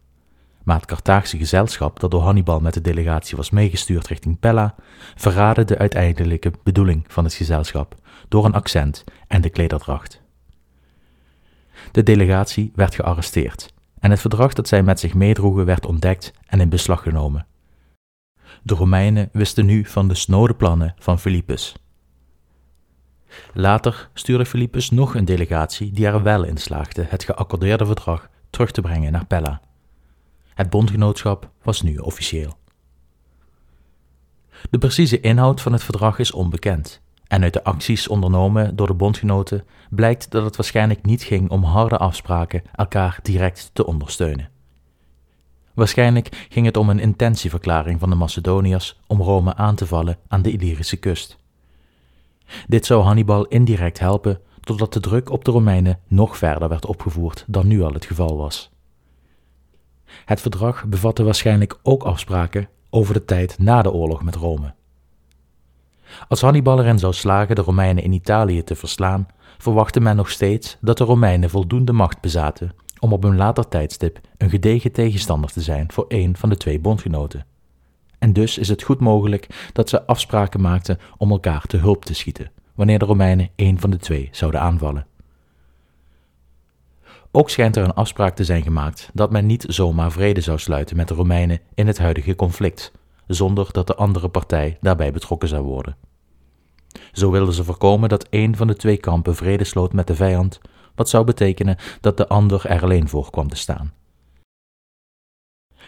Maar 0.63 0.77
het 0.77 0.87
Carthaagse 0.87 1.37
gezelschap 1.37 2.01
dat 2.01 2.11
door 2.11 2.23
Hannibal 2.23 2.61
met 2.61 2.75
de 2.75 2.81
delegatie 2.81 3.37
was 3.37 3.51
meegestuurd 3.51 4.07
richting 4.07 4.39
Pella, 4.39 4.75
verraadde 5.15 5.65
de 5.65 5.79
uiteindelijke 5.79 6.53
bedoeling 6.63 7.05
van 7.09 7.25
het 7.25 7.35
gezelschap 7.35 7.95
door 8.29 8.45
een 8.45 8.55
accent 8.55 9.05
en 9.27 9.41
de 9.41 9.51
klederdracht. 9.51 10.23
De 11.93 12.03
delegatie 12.03 12.73
werd 12.75 12.95
gearresteerd 12.95 13.74
en 14.05 14.11
het 14.11 14.21
verdrag 14.21 14.53
dat 14.53 14.69
zij 14.69 14.83
met 14.83 15.01
zich 15.01 15.15
meedroegen 15.15 15.65
werd 15.65 15.87
ontdekt 15.87 16.33
en 16.47 16.61
in 16.61 16.69
beslag 16.69 17.03
genomen. 17.03 17.47
De 18.63 18.75
Romeinen 18.75 19.29
wisten 19.33 19.67
nu 19.67 19.85
van 19.85 20.09
de 20.09 20.15
snode 20.15 20.55
plannen 20.55 20.95
van 20.99 21.19
Philippus. 21.19 21.77
Later 23.53 24.11
stuurde 24.15 24.47
Philippus 24.47 24.91
nog 24.91 25.15
een 25.15 25.25
delegatie 25.25 25.93
die 25.93 26.07
er 26.07 26.23
wel 26.23 26.43
in 26.45 26.57
slaagde 26.57 27.07
het 27.09 27.25
geaccordeerde 27.25 27.87
verdrag 27.87 28.29
terug 28.51 28.71
te 28.71 28.81
brengen 28.81 29.13
naar 29.13 29.27
Pella. 29.27 29.61
Het 30.55 30.71
bondgenootschap 30.71 31.51
was 31.63 31.83
nu 31.83 31.97
officieel. 31.97 32.59
De 34.71 34.79
precieze 34.79 35.21
inhoud 35.21 35.61
van 35.61 35.73
het 35.73 35.85
verdrag 35.85 36.19
is 36.19 36.33
onbekend. 36.33 37.03
En 37.35 37.43
uit 37.43 37.53
de 37.53 37.65
acties 37.65 38.09
ondernomen 38.09 38.77
door 38.77 38.87
de 38.87 38.95
bondgenoten 38.95 39.65
blijkt 39.91 40.31
dat 40.31 40.45
het 40.45 40.57
waarschijnlijk 40.57 41.05
niet 41.05 41.23
ging 41.23 41.51
om 41.51 41.63
harde 41.63 41.97
afspraken 41.97 42.63
elkaar 42.75 43.19
direct 43.23 43.71
te 43.73 43.87
ondersteunen. 43.87 44.51
Waarschijnlijk 45.73 46.47
ging 46.49 46.67
het 46.67 46.77
om 46.77 46.91
een 46.91 46.99
intentieverklaring 46.99 48.01
van 48.01 48.11
de 48.11 48.17
Macedoniërs 48.17 49.01
om 49.07 49.21
Rome 49.21 49.55
aan 49.55 49.75
te 49.75 49.87
vallen 49.87 50.19
aan 50.29 50.43
de 50.43 50.53
Illyrische 50.53 50.97
kust. 50.97 51.39
Dit 52.67 52.87
zou 52.87 53.03
Hannibal 53.03 53.47
indirect 53.47 53.99
helpen 53.99 54.41
totdat 54.61 54.93
de 54.93 55.01
druk 55.01 55.31
op 55.31 55.45
de 55.45 55.51
Romeinen 55.51 56.01
nog 56.09 56.37
verder 56.37 56.69
werd 56.69 56.87
opgevoerd 56.87 57.45
dan 57.47 57.67
nu 57.67 57.83
al 57.83 57.93
het 57.93 58.05
geval 58.05 58.37
was. 58.37 58.71
Het 60.25 60.41
verdrag 60.41 60.85
bevatte 60.85 61.23
waarschijnlijk 61.23 61.79
ook 61.83 62.03
afspraken 62.03 62.69
over 62.91 63.15
de 63.15 63.25
tijd 63.25 63.59
na 63.59 63.83
de 63.83 63.93
oorlog 63.93 64.23
met 64.23 64.35
Rome. 64.35 64.75
Als 66.29 66.41
Hannibal 66.41 66.79
erin 66.79 66.99
zou 66.99 67.13
slagen 67.13 67.55
de 67.55 67.63
Romeinen 67.63 68.05
in 68.05 68.13
Italië 68.13 68.65
te 68.65 68.75
verslaan, 68.75 69.27
verwachtte 69.59 70.01
men 70.01 70.17
nog 70.17 70.31
steeds 70.31 70.77
dat 70.81 70.99
de 70.99 71.05
Romeinen 71.05 71.51
voldoende 71.51 71.93
macht 71.93 72.21
bezaten 72.21 72.73
om 72.99 73.13
op 73.13 73.25
een 73.25 73.37
later 73.37 73.69
tijdstip 73.69 74.21
een 74.37 74.51
gedegen 74.51 74.93
tegenstander 74.93 75.53
te 75.53 75.61
zijn 75.61 75.93
voor 75.93 76.05
een 76.09 76.37
van 76.37 76.49
de 76.49 76.57
twee 76.57 76.81
bondgenoten. 76.81 77.47
En 78.19 78.33
dus 78.33 78.59
is 78.59 78.69
het 78.69 78.83
goed 78.83 79.01
mogelijk 79.01 79.71
dat 79.73 79.89
ze 79.89 80.07
afspraken 80.07 80.61
maakten 80.61 80.99
om 81.17 81.31
elkaar 81.31 81.63
te 81.63 81.77
hulp 81.77 82.05
te 82.05 82.15
schieten, 82.15 82.51
wanneer 82.75 82.99
de 82.99 83.05
Romeinen 83.05 83.49
een 83.57 83.81
van 83.81 83.91
de 83.91 83.97
twee 83.97 84.29
zouden 84.33 84.61
aanvallen. 84.61 85.07
Ook 87.31 87.51
schijnt 87.51 87.77
er 87.77 87.85
een 87.85 87.95
afspraak 87.95 88.37
te 88.37 88.45
zijn 88.45 88.63
gemaakt 88.63 89.11
dat 89.13 89.31
men 89.31 89.47
niet 89.47 89.65
zomaar 89.69 90.13
vrede 90.13 90.41
zou 90.41 90.59
sluiten 90.59 90.97
met 90.97 91.09
de 91.09 91.15
Romeinen 91.15 91.61
in 91.75 91.87
het 91.87 91.99
huidige 91.99 92.37
conflict, 92.37 92.93
zonder 93.27 93.69
dat 93.73 93.87
de 93.87 93.95
andere 93.95 94.29
partij 94.29 94.79
daarbij 94.81 95.13
betrokken 95.13 95.49
zou 95.49 95.63
worden. 95.63 95.97
Zo 97.13 97.31
wilden 97.31 97.55
ze 97.55 97.65
voorkomen 97.65 98.09
dat 98.09 98.27
een 98.31 98.57
van 98.57 98.67
de 98.67 98.77
twee 98.77 98.97
kampen 98.97 99.35
vrede 99.35 99.65
sloot 99.65 99.93
met 99.93 100.07
de 100.07 100.15
vijand, 100.15 100.61
wat 100.95 101.09
zou 101.09 101.25
betekenen 101.25 101.77
dat 102.01 102.17
de 102.17 102.29
ander 102.29 102.67
er 102.67 102.83
alleen 102.83 103.09
voor 103.09 103.31
kwam 103.31 103.49
te 103.49 103.57
staan. 103.57 103.93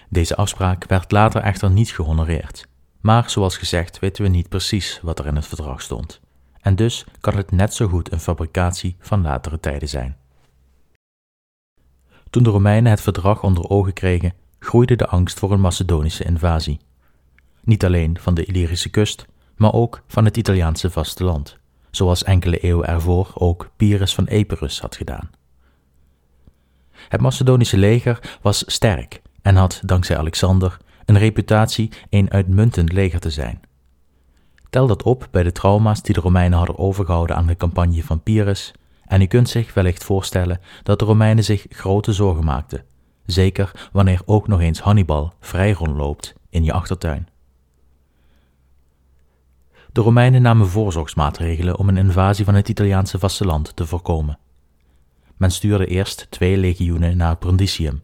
Deze 0.09 0.37
afspraak 0.37 0.85
werd 0.87 1.13
later 1.13 1.41
echter 1.41 1.71
niet 1.71 1.91
gehonoreerd, 1.91 2.67
maar 3.01 3.31
zoals 3.31 3.57
gezegd 3.57 3.99
weten 3.99 4.23
we 4.23 4.29
niet 4.29 4.49
precies 4.49 5.01
wat 5.03 5.19
er 5.19 5.27
in 5.27 5.37
het 5.37 5.47
verdrag 5.47 5.83
stond, 5.83 6.21
en 6.61 6.77
dus 6.77 7.05
kan 7.21 7.37
het 7.37 7.51
net 7.51 7.75
zo 7.75 7.89
goed 7.89 8.13
een 8.13 8.21
fabricatie 8.21 8.97
van 8.99 9.23
latere 9.23 9.61
tijden 9.61 9.89
zijn. 9.89 10.17
Toen 12.31 12.43
de 12.43 12.51
Romeinen 12.51 12.91
het 12.91 13.01
verdrag 13.01 13.43
onder 13.43 13.69
ogen 13.69 13.93
kregen, 13.93 14.35
groeide 14.59 14.97
de 14.97 15.07
angst 15.07 15.39
voor 15.39 15.53
een 15.53 15.61
Macedonische 15.61 16.25
invasie. 16.25 16.81
Niet 17.67 17.85
alleen 17.85 18.19
van 18.21 18.35
de 18.35 18.45
Illyrische 18.45 18.89
kust, 18.89 19.27
maar 19.57 19.73
ook 19.73 20.03
van 20.07 20.25
het 20.25 20.37
Italiaanse 20.37 20.91
vasteland, 20.91 21.59
zoals 21.91 22.25
enkele 22.25 22.59
eeuwen 22.59 22.87
ervoor 22.87 23.31
ook 23.35 23.71
Pyrrhus 23.77 24.15
van 24.15 24.25
Epirus 24.27 24.81
had 24.81 24.97
gedaan. 24.97 25.31
Het 26.91 27.21
Macedonische 27.21 27.77
leger 27.77 28.39
was 28.43 28.63
sterk 28.67 29.23
en 29.43 29.57
had, 29.57 29.81
dankzij 29.85 30.19
Alexander, 30.19 30.77
een 31.05 31.19
reputatie 31.19 31.93
een 32.11 32.31
uitmuntend 32.31 32.93
leger 32.93 33.21
te 33.21 33.31
zijn. 33.31 33.61
Tel 34.71 34.87
dat 34.87 35.03
op 35.03 35.29
bij 35.31 35.43
de 35.43 35.53
trauma's 35.53 36.03
die 36.03 36.15
de 36.15 36.21
Romeinen 36.21 36.59
hadden 36.59 36.79
overgehouden 36.79 37.37
aan 37.37 37.47
de 37.47 37.57
campagne 37.57 38.03
van 38.03 38.23
Pyrrhus, 38.23 38.73
en 39.07 39.21
u 39.21 39.27
kunt 39.27 39.49
zich 39.49 39.75
wellicht 39.75 40.05
voorstellen 40.05 40.61
dat 40.83 40.99
de 40.99 41.05
Romeinen 41.05 41.45
zich 41.45 41.67
grote 41.69 42.13
zorgen 42.13 42.45
maakten, 42.45 42.85
zeker 43.25 43.89
wanneer 43.93 44.21
ook 44.25 44.49
nog 44.49 44.61
eens 44.61 44.81
Hannibal 44.81 45.33
vrij 45.41 45.73
rondloopt 45.73 46.35
in 46.51 46.65
je 46.65 46.73
achtertuin. 46.73 47.29
De 49.97 50.03
Romeinen 50.03 50.43
namen 50.43 50.69
voorzorgsmaatregelen 50.69 51.77
om 51.77 51.89
een 51.89 51.97
invasie 51.97 52.45
van 52.45 52.55
het 52.55 52.69
Italiaanse 52.69 53.19
vasteland 53.19 53.77
te 53.77 53.87
voorkomen. 53.87 54.39
Men 55.37 55.51
stuurde 55.51 55.87
eerst 55.87 56.27
twee 56.31 56.57
legioenen 56.57 57.17
naar 57.17 57.37
Brundisium. 57.37 58.03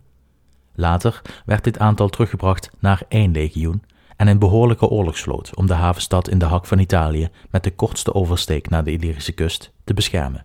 Later 0.74 1.22
werd 1.44 1.64
dit 1.64 1.78
aantal 1.78 2.08
teruggebracht 2.08 2.70
naar 2.78 3.02
één 3.08 3.32
legioen 3.32 3.82
en 4.16 4.26
een 4.26 4.38
behoorlijke 4.38 4.88
oorlogsvloot 4.88 5.56
om 5.56 5.66
de 5.66 5.74
havenstad 5.74 6.28
in 6.28 6.38
de 6.38 6.44
hak 6.44 6.66
van 6.66 6.78
Italië 6.78 7.30
met 7.50 7.64
de 7.64 7.70
kortste 7.70 8.14
oversteek 8.14 8.68
naar 8.68 8.84
de 8.84 8.92
Illyrische 8.92 9.32
kust 9.32 9.72
te 9.84 9.94
beschermen. 9.94 10.44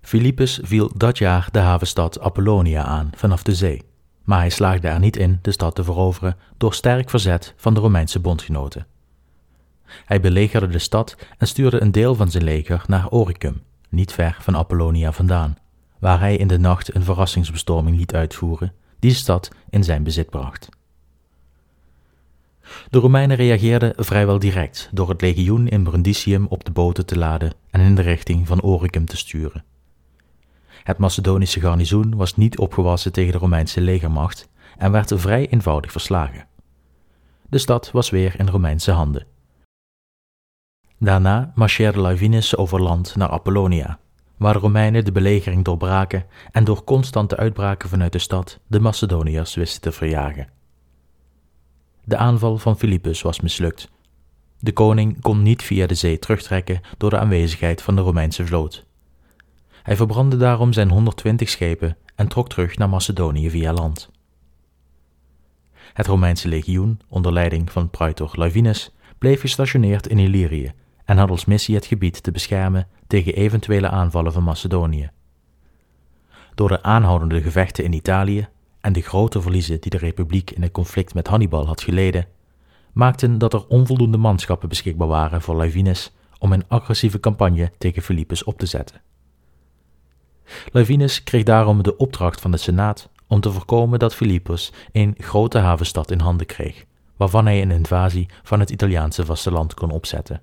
Philippus 0.00 0.60
viel 0.62 0.90
dat 0.96 1.18
jaar 1.18 1.48
de 1.50 1.58
havenstad 1.58 2.20
Apollonia 2.20 2.84
aan 2.84 3.10
vanaf 3.14 3.42
de 3.42 3.54
zee, 3.54 3.82
maar 4.22 4.38
hij 4.38 4.50
slaagde 4.50 4.88
er 4.88 5.00
niet 5.00 5.16
in 5.16 5.38
de 5.42 5.52
stad 5.52 5.74
te 5.74 5.84
veroveren 5.84 6.36
door 6.56 6.74
sterk 6.74 7.10
verzet 7.10 7.54
van 7.56 7.74
de 7.74 7.80
Romeinse 7.80 8.20
bondgenoten. 8.20 8.86
Hij 10.04 10.20
belegerde 10.20 10.68
de 10.68 10.78
stad 10.78 11.16
en 11.38 11.46
stuurde 11.46 11.80
een 11.80 11.92
deel 11.92 12.14
van 12.14 12.30
zijn 12.30 12.44
leger 12.44 12.84
naar 12.86 13.08
Oricum, 13.08 13.62
niet 13.88 14.12
ver 14.12 14.36
van 14.40 14.56
Apollonia 14.56 15.12
vandaan, 15.12 15.56
waar 15.98 16.20
hij 16.20 16.36
in 16.36 16.48
de 16.48 16.58
nacht 16.58 16.94
een 16.94 17.04
verrassingsbestorming 17.04 17.96
liet 17.96 18.14
uitvoeren 18.14 18.72
die 18.98 19.10
de 19.10 19.16
stad 19.16 19.50
in 19.70 19.84
zijn 19.84 20.02
bezit 20.02 20.30
bracht. 20.30 20.68
De 22.90 22.98
Romeinen 22.98 23.36
reageerden 23.36 23.92
vrijwel 23.96 24.38
direct 24.38 24.88
door 24.92 25.08
het 25.08 25.20
legioen 25.20 25.68
in 25.68 25.82
Brundisium 25.82 26.46
op 26.46 26.64
de 26.64 26.70
boten 26.70 27.06
te 27.06 27.18
laden 27.18 27.52
en 27.70 27.80
in 27.80 27.94
de 27.94 28.02
richting 28.02 28.46
van 28.46 28.60
Oricum 28.60 29.04
te 29.04 29.16
sturen. 29.16 29.64
Het 30.82 30.98
Macedonische 30.98 31.60
garnizoen 31.60 32.16
was 32.16 32.36
niet 32.36 32.58
opgewassen 32.58 33.12
tegen 33.12 33.32
de 33.32 33.38
Romeinse 33.38 33.80
legermacht 33.80 34.48
en 34.76 34.92
werd 34.92 35.12
vrij 35.14 35.48
eenvoudig 35.48 35.92
verslagen. 35.92 36.46
De 37.48 37.58
stad 37.58 37.90
was 37.90 38.10
weer 38.10 38.34
in 38.38 38.48
Romeinse 38.48 38.90
handen. 38.90 39.26
Daarna 41.04 41.52
marcheerde 41.54 42.00
Laevinus 42.00 42.56
over 42.56 42.82
land 42.82 43.16
naar 43.16 43.28
Apollonia, 43.28 43.98
waar 44.36 44.52
de 44.52 44.58
Romeinen 44.58 45.04
de 45.04 45.12
belegering 45.12 45.64
doorbraken 45.64 46.26
en 46.50 46.64
door 46.64 46.84
constante 46.84 47.36
uitbraken 47.36 47.88
vanuit 47.88 48.12
de 48.12 48.18
stad 48.18 48.60
de 48.66 48.80
Macedoniërs 48.80 49.54
wisten 49.54 49.80
te 49.80 49.92
verjagen. 49.92 50.48
De 52.04 52.16
aanval 52.16 52.58
van 52.58 52.78
Philippus 52.78 53.22
was 53.22 53.40
mislukt. 53.40 53.90
De 54.58 54.72
koning 54.72 55.20
kon 55.20 55.42
niet 55.42 55.62
via 55.62 55.86
de 55.86 55.94
zee 55.94 56.18
terugtrekken 56.18 56.80
door 56.96 57.10
de 57.10 57.18
aanwezigheid 57.18 57.82
van 57.82 57.96
de 57.96 58.02
Romeinse 58.02 58.46
vloot. 58.46 58.84
Hij 59.82 59.96
verbrandde 59.96 60.36
daarom 60.36 60.72
zijn 60.72 60.90
120 60.90 61.48
schepen 61.48 61.96
en 62.14 62.28
trok 62.28 62.48
terug 62.48 62.76
naar 62.76 62.88
Macedonië 62.88 63.50
via 63.50 63.72
land. 63.72 64.10
Het 65.72 66.06
Romeinse 66.06 66.48
legioen, 66.48 67.00
onder 67.08 67.32
leiding 67.32 67.72
van 67.72 67.90
praetor 67.90 68.30
Laevinus, 68.32 68.94
bleef 69.18 69.40
gestationeerd 69.40 70.06
in 70.06 70.18
Illyrië 70.18 70.72
en 71.04 71.16
had 71.16 71.30
als 71.30 71.44
missie 71.44 71.74
het 71.74 71.86
gebied 71.86 72.22
te 72.22 72.30
beschermen 72.30 72.88
tegen 73.06 73.34
eventuele 73.34 73.88
aanvallen 73.88 74.32
van 74.32 74.42
Macedonië. 74.42 75.10
Door 76.54 76.68
de 76.68 76.82
aanhoudende 76.82 77.42
gevechten 77.42 77.84
in 77.84 77.92
Italië 77.92 78.48
en 78.80 78.92
de 78.92 79.00
grote 79.00 79.42
verliezen 79.42 79.80
die 79.80 79.90
de 79.90 79.98
Republiek 79.98 80.50
in 80.50 80.62
het 80.62 80.72
conflict 80.72 81.14
met 81.14 81.28
Hannibal 81.28 81.66
had 81.66 81.80
geleden, 81.80 82.26
maakten 82.92 83.38
dat 83.38 83.52
er 83.52 83.66
onvoldoende 83.66 84.16
manschappen 84.16 84.68
beschikbaar 84.68 85.08
waren 85.08 85.42
voor 85.42 85.54
Laevinus 85.54 86.12
om 86.38 86.52
een 86.52 86.68
agressieve 86.68 87.20
campagne 87.20 87.72
tegen 87.78 88.02
Philippus 88.02 88.44
op 88.44 88.58
te 88.58 88.66
zetten. 88.66 89.02
Laevinus 90.72 91.22
kreeg 91.22 91.42
daarom 91.42 91.82
de 91.82 91.96
opdracht 91.96 92.40
van 92.40 92.50
de 92.50 92.56
Senaat 92.56 93.08
om 93.26 93.40
te 93.40 93.52
voorkomen 93.52 93.98
dat 93.98 94.14
Philippus 94.14 94.72
een 94.92 95.14
grote 95.18 95.58
havenstad 95.58 96.10
in 96.10 96.20
handen 96.20 96.46
kreeg, 96.46 96.84
waarvan 97.16 97.44
hij 97.44 97.62
een 97.62 97.70
invasie 97.70 98.28
van 98.42 98.60
het 98.60 98.70
Italiaanse 98.70 99.24
vasteland 99.24 99.74
kon 99.74 99.90
opzetten. 99.90 100.40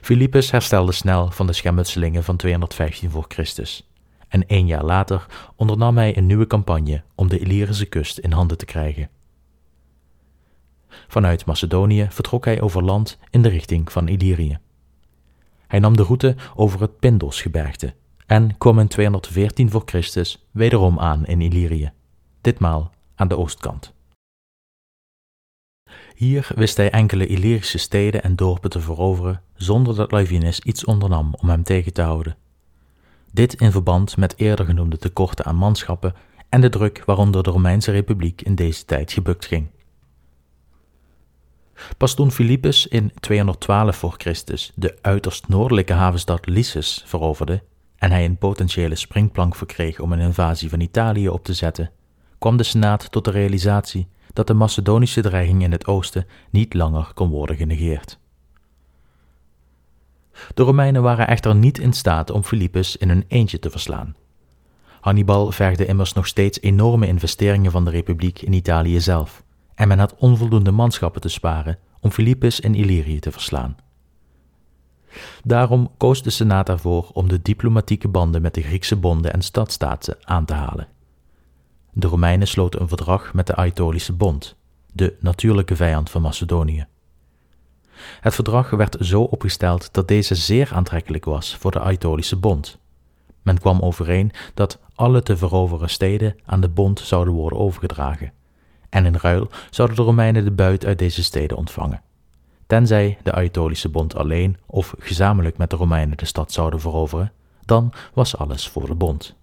Philippus 0.00 0.50
herstelde 0.50 0.92
snel 0.92 1.30
van 1.30 1.46
de 1.46 1.52
schermutselingen 1.52 2.24
van 2.24 2.36
215 2.36 3.10
voor 3.10 3.24
Christus. 3.28 3.88
En 4.28 4.46
één 4.46 4.66
jaar 4.66 4.84
later 4.84 5.26
ondernam 5.56 5.96
hij 5.96 6.16
een 6.16 6.26
nieuwe 6.26 6.46
campagne 6.46 7.02
om 7.14 7.28
de 7.28 7.38
Illyrische 7.38 7.86
kust 7.86 8.18
in 8.18 8.32
handen 8.32 8.58
te 8.58 8.64
krijgen. 8.64 9.08
Vanuit 11.08 11.46
Macedonië 11.46 12.06
vertrok 12.10 12.44
hij 12.44 12.60
over 12.60 12.82
land 12.82 13.18
in 13.30 13.42
de 13.42 13.48
richting 13.48 13.92
van 13.92 14.08
Illyrië. 14.08 14.58
Hij 15.66 15.78
nam 15.78 15.96
de 15.96 16.02
route 16.02 16.36
over 16.54 16.80
het 16.80 16.98
Pindosgebergte 16.98 17.94
en 18.26 18.58
kwam 18.58 18.78
in 18.78 18.88
214 18.88 19.70
voor 19.70 19.82
Christus 19.84 20.46
wederom 20.50 20.98
aan 20.98 21.26
in 21.26 21.40
Illyrië, 21.40 21.92
ditmaal 22.40 22.90
aan 23.14 23.28
de 23.28 23.36
oostkant. 23.36 23.93
Hier 26.14 26.48
wist 26.54 26.76
hij 26.76 26.90
enkele 26.90 27.26
Illyrische 27.26 27.78
steden 27.78 28.22
en 28.22 28.36
dorpen 28.36 28.70
te 28.70 28.80
veroveren 28.80 29.40
zonder 29.54 29.94
dat 29.94 30.10
Laevinus 30.10 30.60
iets 30.60 30.84
ondernam 30.84 31.34
om 31.40 31.48
hem 31.48 31.62
tegen 31.62 31.92
te 31.92 32.02
houden. 32.02 32.36
Dit 33.32 33.54
in 33.54 33.72
verband 33.72 34.16
met 34.16 34.34
eerder 34.36 34.66
genoemde 34.66 34.98
tekorten 34.98 35.44
aan 35.44 35.56
manschappen 35.56 36.14
en 36.48 36.60
de 36.60 36.68
druk 36.68 37.02
waaronder 37.06 37.42
de 37.42 37.50
Romeinse 37.50 37.90
Republiek 37.90 38.42
in 38.42 38.54
deze 38.54 38.84
tijd 38.84 39.12
gebukt 39.12 39.46
ging. 39.46 39.66
Pas 41.96 42.14
toen 42.14 42.30
Philippus 42.30 42.86
in 42.86 43.12
212 43.20 43.96
voor 43.96 44.14
Christus 44.18 44.72
de 44.74 44.98
uiterst 45.00 45.48
noordelijke 45.48 45.92
havenstad 45.92 46.46
Lysus 46.46 47.02
veroverde 47.06 47.62
en 47.96 48.10
hij 48.10 48.24
een 48.24 48.38
potentiële 48.38 48.94
springplank 48.94 49.54
verkreeg 49.56 50.00
om 50.00 50.12
een 50.12 50.20
invasie 50.20 50.68
van 50.68 50.80
Italië 50.80 51.28
op 51.28 51.44
te 51.44 51.54
zetten, 51.54 51.90
kwam 52.38 52.56
de 52.56 52.62
Senaat 52.62 53.10
tot 53.10 53.24
de 53.24 53.30
realisatie 53.30 54.08
dat 54.34 54.46
de 54.46 54.54
Macedonische 54.54 55.20
dreiging 55.20 55.62
in 55.62 55.72
het 55.72 55.86
oosten 55.86 56.26
niet 56.50 56.74
langer 56.74 57.10
kon 57.14 57.28
worden 57.28 57.56
genegeerd. 57.56 58.18
De 60.54 60.62
Romeinen 60.62 61.02
waren 61.02 61.28
echter 61.28 61.54
niet 61.54 61.78
in 61.78 61.92
staat 61.92 62.30
om 62.30 62.42
Philippus 62.42 62.96
in 62.96 63.08
hun 63.08 63.24
eentje 63.28 63.58
te 63.58 63.70
verslaan. 63.70 64.16
Hannibal 65.00 65.52
vergde 65.52 65.86
immers 65.86 66.12
nog 66.12 66.26
steeds 66.26 66.60
enorme 66.60 67.06
investeringen 67.06 67.70
van 67.70 67.84
de 67.84 67.90
Republiek 67.90 68.42
in 68.42 68.52
Italië 68.52 69.00
zelf, 69.00 69.42
en 69.74 69.88
men 69.88 69.98
had 69.98 70.14
onvoldoende 70.18 70.70
manschappen 70.70 71.20
te 71.20 71.28
sparen 71.28 71.78
om 72.00 72.10
Philippus 72.10 72.60
in 72.60 72.74
Illyrië 72.74 73.18
te 73.18 73.32
verslaan. 73.32 73.76
Daarom 75.44 75.90
koos 75.96 76.22
de 76.22 76.30
Senaat 76.30 76.68
ervoor 76.68 77.10
om 77.12 77.28
de 77.28 77.42
diplomatieke 77.42 78.08
banden 78.08 78.42
met 78.42 78.54
de 78.54 78.62
Griekse 78.62 78.96
bonden 78.96 79.32
en 79.32 79.42
stadstaten 79.42 80.16
aan 80.20 80.44
te 80.44 80.54
halen. 80.54 80.88
De 81.96 82.06
Romeinen 82.06 82.48
sloten 82.48 82.80
een 82.80 82.88
verdrag 82.88 83.34
met 83.34 83.46
de 83.46 83.54
Aetolische 83.54 84.12
Bond, 84.12 84.56
de 84.92 85.16
natuurlijke 85.20 85.76
vijand 85.76 86.10
van 86.10 86.22
Macedonië. 86.22 86.86
Het 88.20 88.34
verdrag 88.34 88.70
werd 88.70 88.96
zo 89.00 89.22
opgesteld 89.22 89.88
dat 89.92 90.08
deze 90.08 90.34
zeer 90.34 90.70
aantrekkelijk 90.72 91.24
was 91.24 91.56
voor 91.56 91.70
de 91.70 91.80
Aetolische 91.80 92.36
Bond. 92.36 92.78
Men 93.42 93.58
kwam 93.58 93.80
overeen 93.80 94.30
dat 94.54 94.78
alle 94.94 95.22
te 95.22 95.36
veroveren 95.36 95.90
steden 95.90 96.36
aan 96.44 96.60
de 96.60 96.68
bond 96.68 97.00
zouden 97.00 97.34
worden 97.34 97.58
overgedragen, 97.58 98.32
en 98.88 99.04
in 99.04 99.16
ruil 99.16 99.48
zouden 99.70 99.96
de 99.96 100.02
Romeinen 100.02 100.44
de 100.44 100.50
buit 100.50 100.84
uit 100.84 100.98
deze 100.98 101.22
steden 101.22 101.56
ontvangen. 101.56 102.02
Tenzij 102.66 103.18
de 103.22 103.32
Aetolische 103.32 103.88
Bond 103.88 104.14
alleen 104.14 104.56
of 104.66 104.94
gezamenlijk 104.98 105.56
met 105.56 105.70
de 105.70 105.76
Romeinen 105.76 106.16
de 106.16 106.24
stad 106.24 106.52
zouden 106.52 106.80
veroveren, 106.80 107.32
dan 107.64 107.92
was 108.14 108.36
alles 108.36 108.68
voor 108.68 108.86
de 108.86 108.94
bond. 108.94 109.34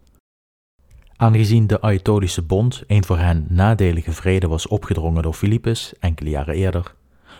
Aangezien 1.22 1.68
de 1.68 1.82
Aetolische 1.82 2.42
Bond 2.42 2.84
een 2.88 3.06
voor 3.06 3.18
hen 3.18 3.46
nadelige 3.50 4.12
vrede 4.12 4.48
was 4.48 4.68
opgedrongen 4.68 5.24
door 5.24 5.34
Philippus 5.34 5.94
enkele 6.00 6.30
jaren 6.30 6.56
eerder, 6.56 6.96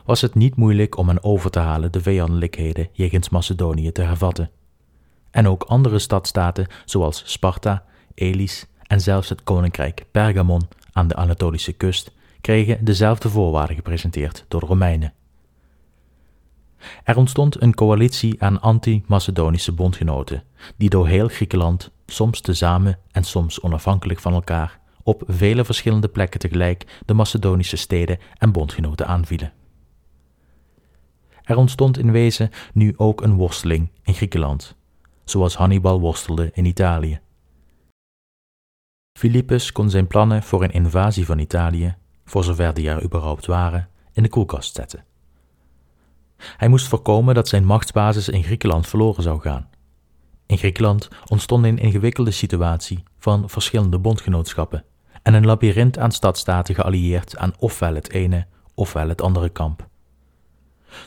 was 0.06 0.22
het 0.22 0.36
niet 0.36 0.56
moeilijk 0.56 0.98
om 0.98 1.08
hen 1.08 1.24
over 1.24 1.52
te 1.52 1.60
halen 1.60 1.92
de 1.92 2.02
vijandelijkheden 2.02 2.90
jegens 2.92 3.30
Macedonië 3.30 3.92
te 3.92 4.02
hervatten. 4.02 4.50
En 5.32 5.48
ook 5.48 5.64
andere 5.64 6.00
stadstaten 6.00 6.68
zoals 6.86 7.24
Sparta, 7.26 7.84
Elis 8.14 8.66
en 8.82 9.02
zelfs 9.02 9.30
het 9.30 9.44
koninkrijk 9.44 10.06
Pergamon 10.12 10.68
aan 10.92 11.08
de 11.08 11.16
Anatolische 11.16 11.74
kust 11.74 12.12
kregen 12.42 12.86
dezelfde 12.86 13.30
voorwaarden 13.30 13.76
gepresenteerd 13.76 14.46
door 14.48 14.60
de 14.60 14.66
Romeinen. 14.66 15.14
Er 17.04 17.18
ontstond 17.18 17.62
een 17.62 17.74
coalitie 17.74 18.44
aan 18.44 18.62
anti-Macedonische 18.62 19.72
bondgenoten, 19.72 20.44
die 20.78 20.90
door 20.90 21.08
heel 21.08 21.28
Griekenland, 21.28 21.92
soms 22.06 22.42
tezamen 22.42 23.00
en 23.12 23.24
soms 23.24 23.62
onafhankelijk 23.62 24.20
van 24.20 24.34
elkaar, 24.34 24.80
op 25.04 25.24
vele 25.28 25.66
verschillende 25.66 26.08
plekken 26.08 26.40
tegelijk 26.40 27.02
de 27.06 27.14
Macedonische 27.14 27.78
steden 27.78 28.20
en 28.38 28.52
bondgenoten 28.52 29.08
aanvielen. 29.08 29.54
Er 31.44 31.58
ontstond 31.58 31.98
in 31.98 32.12
wezen 32.12 32.50
nu 32.74 32.94
ook 32.98 33.22
een 33.22 33.36
worsteling 33.36 33.90
in 34.04 34.14
Griekenland, 34.14 34.76
zoals 35.24 35.56
Hannibal 35.56 36.00
worstelde 36.00 36.50
in 36.54 36.66
Italië. 36.66 37.20
Philippus 39.20 39.72
kon 39.72 39.90
zijn 39.90 40.08
plannen 40.08 40.44
voor 40.44 40.64
een 40.64 40.72
invasie 40.72 41.26
van 41.26 41.40
Italië, 41.40 41.96
voor 42.26 42.44
zover 42.44 42.74
die 42.74 42.90
er 42.90 43.04
überhaupt 43.04 43.46
waren, 43.46 43.90
in 44.14 44.24
de 44.24 44.30
koelkast 44.30 44.76
zetten. 44.76 45.04
Hij 46.58 46.68
moest 46.68 46.88
voorkomen 46.88 47.36
dat 47.36 47.48
zijn 47.48 47.66
machtsbasis 47.66 48.30
in 48.30 48.44
Griekenland 48.44 48.88
verloren 48.88 49.24
zou 49.24 49.42
gaan. 49.42 49.70
In 50.46 50.58
Griekenland 50.58 51.08
ontstond 51.28 51.66
een 51.66 51.78
ingewikkelde 51.78 52.32
situatie 52.32 53.04
van 53.20 53.50
verschillende 53.50 54.00
bondgenootschappen 54.00 54.84
en 55.24 55.34
een 55.34 55.46
labyrint 55.46 55.98
aan 55.98 56.12
stadstaten 56.12 56.76
geallieerd 56.76 57.38
aan 57.38 57.54
ofwel 57.60 57.96
het 57.96 58.12
ene 58.12 58.46
ofwel 58.74 59.10
het 59.10 59.22
andere 59.22 59.50
kamp. 59.50 59.88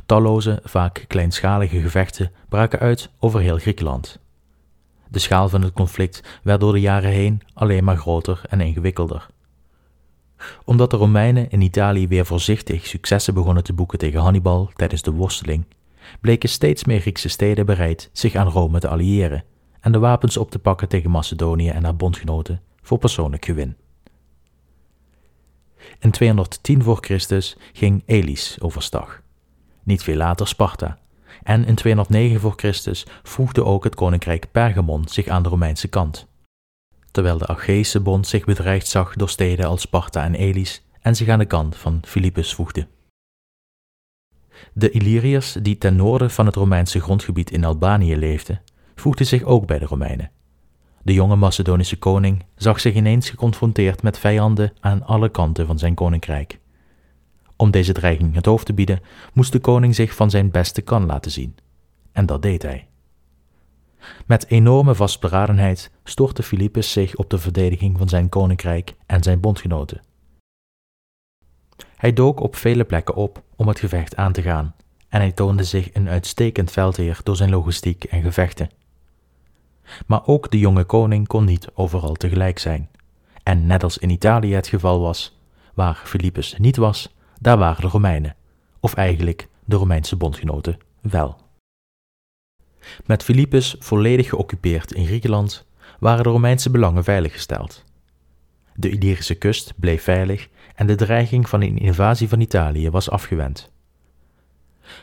Talloze, 0.07 0.61
vaak 0.65 1.05
kleinschalige 1.09 1.81
gevechten 1.81 2.33
braken 2.49 2.79
uit 2.79 3.11
over 3.19 3.41
heel 3.41 3.59
Griekenland. 3.59 4.19
De 5.09 5.19
schaal 5.19 5.49
van 5.49 5.63
het 5.63 5.73
conflict 5.73 6.41
werd 6.43 6.61
door 6.61 6.73
de 6.73 6.81
jaren 6.81 7.11
heen 7.11 7.43
alleen 7.55 7.85
maar 7.85 7.97
groter 7.97 8.41
en 8.49 8.61
ingewikkelder. 8.61 9.27
Omdat 10.65 10.91
de 10.91 10.97
Romeinen 10.97 11.51
in 11.51 11.61
Italië 11.61 12.09
weer 12.09 12.27
voorzichtig 12.27 12.87
successen 12.87 13.35
begonnen 13.35 13.65
te 13.65 13.73
boeken 13.73 13.99
tegen 13.99 14.21
Hannibal 14.21 14.71
tijdens 14.75 15.03
de 15.03 15.11
worsteling, 15.11 15.65
bleken 16.21 16.49
steeds 16.49 16.85
meer 16.85 17.01
Griekse 17.01 17.29
steden 17.29 17.67
bereid 17.67 18.11
zich 18.13 18.35
aan 18.35 18.49
Rome 18.49 18.81
te 18.81 18.89
alliëren 18.89 19.45
en 19.81 19.93
de 19.93 19.99
wapens 19.99 20.37
op 20.37 20.51
te 20.51 20.59
pakken 20.59 20.89
tegen 20.89 21.11
Macedonië 21.11 21.69
en 21.69 21.85
haar 21.85 21.97
bondgenoten 21.97 22.61
voor 22.83 22.99
persoonlijk 22.99 23.45
gewin. 23.45 23.77
In 25.99 26.11
210 26.11 26.83
voor 26.83 26.99
Christus 27.01 27.57
ging 27.73 28.03
Elis 28.07 28.61
overstag 28.61 29.23
niet 29.85 30.03
veel 30.03 30.17
later 30.17 30.49
Sparta. 30.49 30.99
En 31.43 31.65
in 31.65 31.75
209 31.75 32.41
voor 32.41 32.53
Christus 32.57 33.07
voegde 33.23 33.65
ook 33.65 33.85
het 33.85 33.95
koninkrijk 33.95 34.47
Pergamon 34.53 35.09
zich 35.09 35.27
aan 35.27 35.43
de 35.43 35.49
Romeinse 35.49 35.89
kant. 35.89 36.27
Terwijl 37.15 37.39
de 37.39 37.47
Achaeese 37.47 38.01
bond 38.01 38.27
zich 38.27 38.45
bedreigd 38.45 38.87
zag 38.87 39.15
door 39.15 39.29
steden 39.29 39.67
als 39.67 39.81
Sparta 39.81 40.25
en 40.25 40.35
Elis 40.35 40.83
en 41.01 41.17
zich 41.17 41.29
aan 41.29 41.39
de 41.39 41.45
kant 41.45 41.77
van 41.77 42.01
Philippus 42.05 42.55
voegde. 42.55 42.87
De 44.73 44.91
Illyriërs, 44.91 45.57
die 45.63 45.79
ten 45.79 45.97
noorden 45.97 46.31
van 46.31 46.47
het 46.47 46.55
Romeinse 46.55 47.01
grondgebied 47.01 47.51
in 47.51 47.65
Albanië 47.65 48.17
leefden, 48.17 48.63
voegden 48.95 49.27
zich 49.27 49.43
ook 49.43 49.67
bij 49.67 49.79
de 49.79 49.85
Romeinen. 49.85 50.31
De 51.03 51.13
jonge 51.13 51.37
Macedonische 51.37 51.99
koning 51.99 52.45
zag 52.57 52.81
zich 52.81 52.95
ineens 52.95 53.31
geconfronteerd 53.31 54.03
met 54.03 54.19
vijanden 54.19 54.73
aan 54.81 55.03
alle 55.03 55.29
kanten 55.29 55.67
van 55.67 55.79
zijn 55.79 55.95
koninkrijk. 55.95 56.59
Om 57.57 57.71
deze 57.71 57.93
dreiging 57.93 58.35
het 58.35 58.47
hoofd 58.47 58.67
te 58.67 58.75
bieden, 58.75 59.01
moest 59.33 59.53
de 59.53 59.61
koning 59.61 59.95
zich 59.95 60.15
van 60.15 60.31
zijn 60.31 60.51
beste 60.51 60.83
kan 60.83 61.07
laten 61.07 61.31
zien. 61.31 61.57
En 62.13 62.27
dat 62.27 62.43
deed 62.43 62.63
hij. 62.63 62.89
Met 64.27 64.47
enorme 64.47 64.95
vastberadenheid 64.95 65.91
stortte 66.05 66.43
Philippus 66.43 66.93
zich 66.93 67.17
op 67.17 67.31
de 67.31 67.39
verdediging 67.39 67.99
van 67.99 68.09
zijn 68.09 68.29
koninkrijk 68.29 68.95
en 69.07 69.23
zijn 69.23 69.41
bondgenoten. 69.41 70.03
Hij 71.97 72.13
dook 72.13 72.41
op 72.41 72.57
vele 72.57 72.85
plekken 72.85 73.15
op 73.15 73.43
om 73.57 73.69
het 73.69 73.79
gevecht 73.79 74.17
aan 74.17 74.33
te 74.33 74.43
gaan, 74.43 74.75
en 75.09 75.21
hij 75.21 75.33
toonde 75.33 75.65
zich 75.65 75.95
een 75.95 76.09
uitstekend 76.09 76.71
veldheer 76.71 77.21
door 77.23 77.37
zijn 77.37 77.51
logistiek 77.51 78.05
en 78.05 78.23
gevechten. 78.23 78.71
Maar 80.07 80.27
ook 80.27 80.51
de 80.51 80.59
jonge 80.59 80.85
koning 80.85 81.27
kon 81.27 81.45
niet 81.45 81.69
overal 81.75 82.15
tegelijk 82.15 82.59
zijn, 82.59 82.91
en 83.43 83.67
net 83.67 83.83
als 83.83 83.99
in 83.99 84.11
Italië 84.11 84.55
het 84.55 84.67
geval 84.67 85.01
was, 85.01 85.39
waar 85.75 86.01
Philippus 86.05 86.55
niet 86.59 86.77
was, 86.77 87.15
daar 87.41 87.59
waren 87.59 87.83
de 87.83 87.89
Romeinen, 87.89 88.37
of 88.81 88.95
eigenlijk 88.95 89.49
de 89.65 89.77
Romeinse 89.77 90.17
bondgenoten, 90.17 90.79
wel. 91.01 91.44
Met 93.05 93.23
Philippus 93.23 93.77
volledig 93.79 94.29
geoccupeerd 94.29 94.93
in 94.93 95.07
Griekenland 95.07 95.67
waren 95.99 96.23
de 96.25 96.31
Romeinse 96.31 96.71
belangen 96.71 97.05
veiliggesteld. 97.05 97.85
De 98.75 98.91
Illyrische 98.91 99.35
kust 99.35 99.73
bleef 99.77 100.03
veilig 100.03 100.49
en 100.75 100.87
de 100.87 100.95
dreiging 100.95 101.49
van 101.49 101.63
een 101.63 101.79
invasie 101.79 102.29
van 102.29 102.41
Italië 102.41 102.91
was 102.91 103.11
afgewend. 103.11 103.73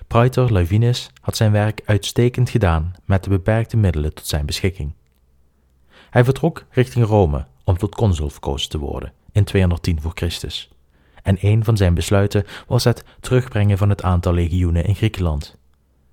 Praetor 0.08 0.52
Laevinus 0.52 1.10
had 1.22 1.38
zijn 1.38 1.52
werk 1.52 1.82
uitstekend 1.86 2.50
gedaan 2.50 2.94
met 3.06 3.24
de 3.24 3.30
beperkte 3.30 3.78
middelen 3.78 4.13
tot 4.13 4.28
zijn 4.28 4.46
beschikking. 4.46 4.94
Hij 6.10 6.24
vertrok 6.24 6.65
richting 6.70 7.06
Rome 7.06 7.46
om 7.63 7.78
tot 7.78 7.96
consul 7.96 8.30
verkozen 8.30 8.70
te 8.70 8.78
worden 8.78 9.13
in 9.32 9.44
210 9.44 10.02
voor 10.02 10.12
Christus 10.15 10.72
en 11.24 11.38
een 11.41 11.63
van 11.63 11.78
zijn 11.78 11.94
besluiten 11.94 12.46
was 12.67 12.84
het 12.84 13.04
terugbrengen 13.20 13.78
van 13.78 13.89
het 13.89 14.04
aantal 14.04 14.34
legioenen 14.34 14.86
in 14.86 14.96
Griekenland. 14.96 15.58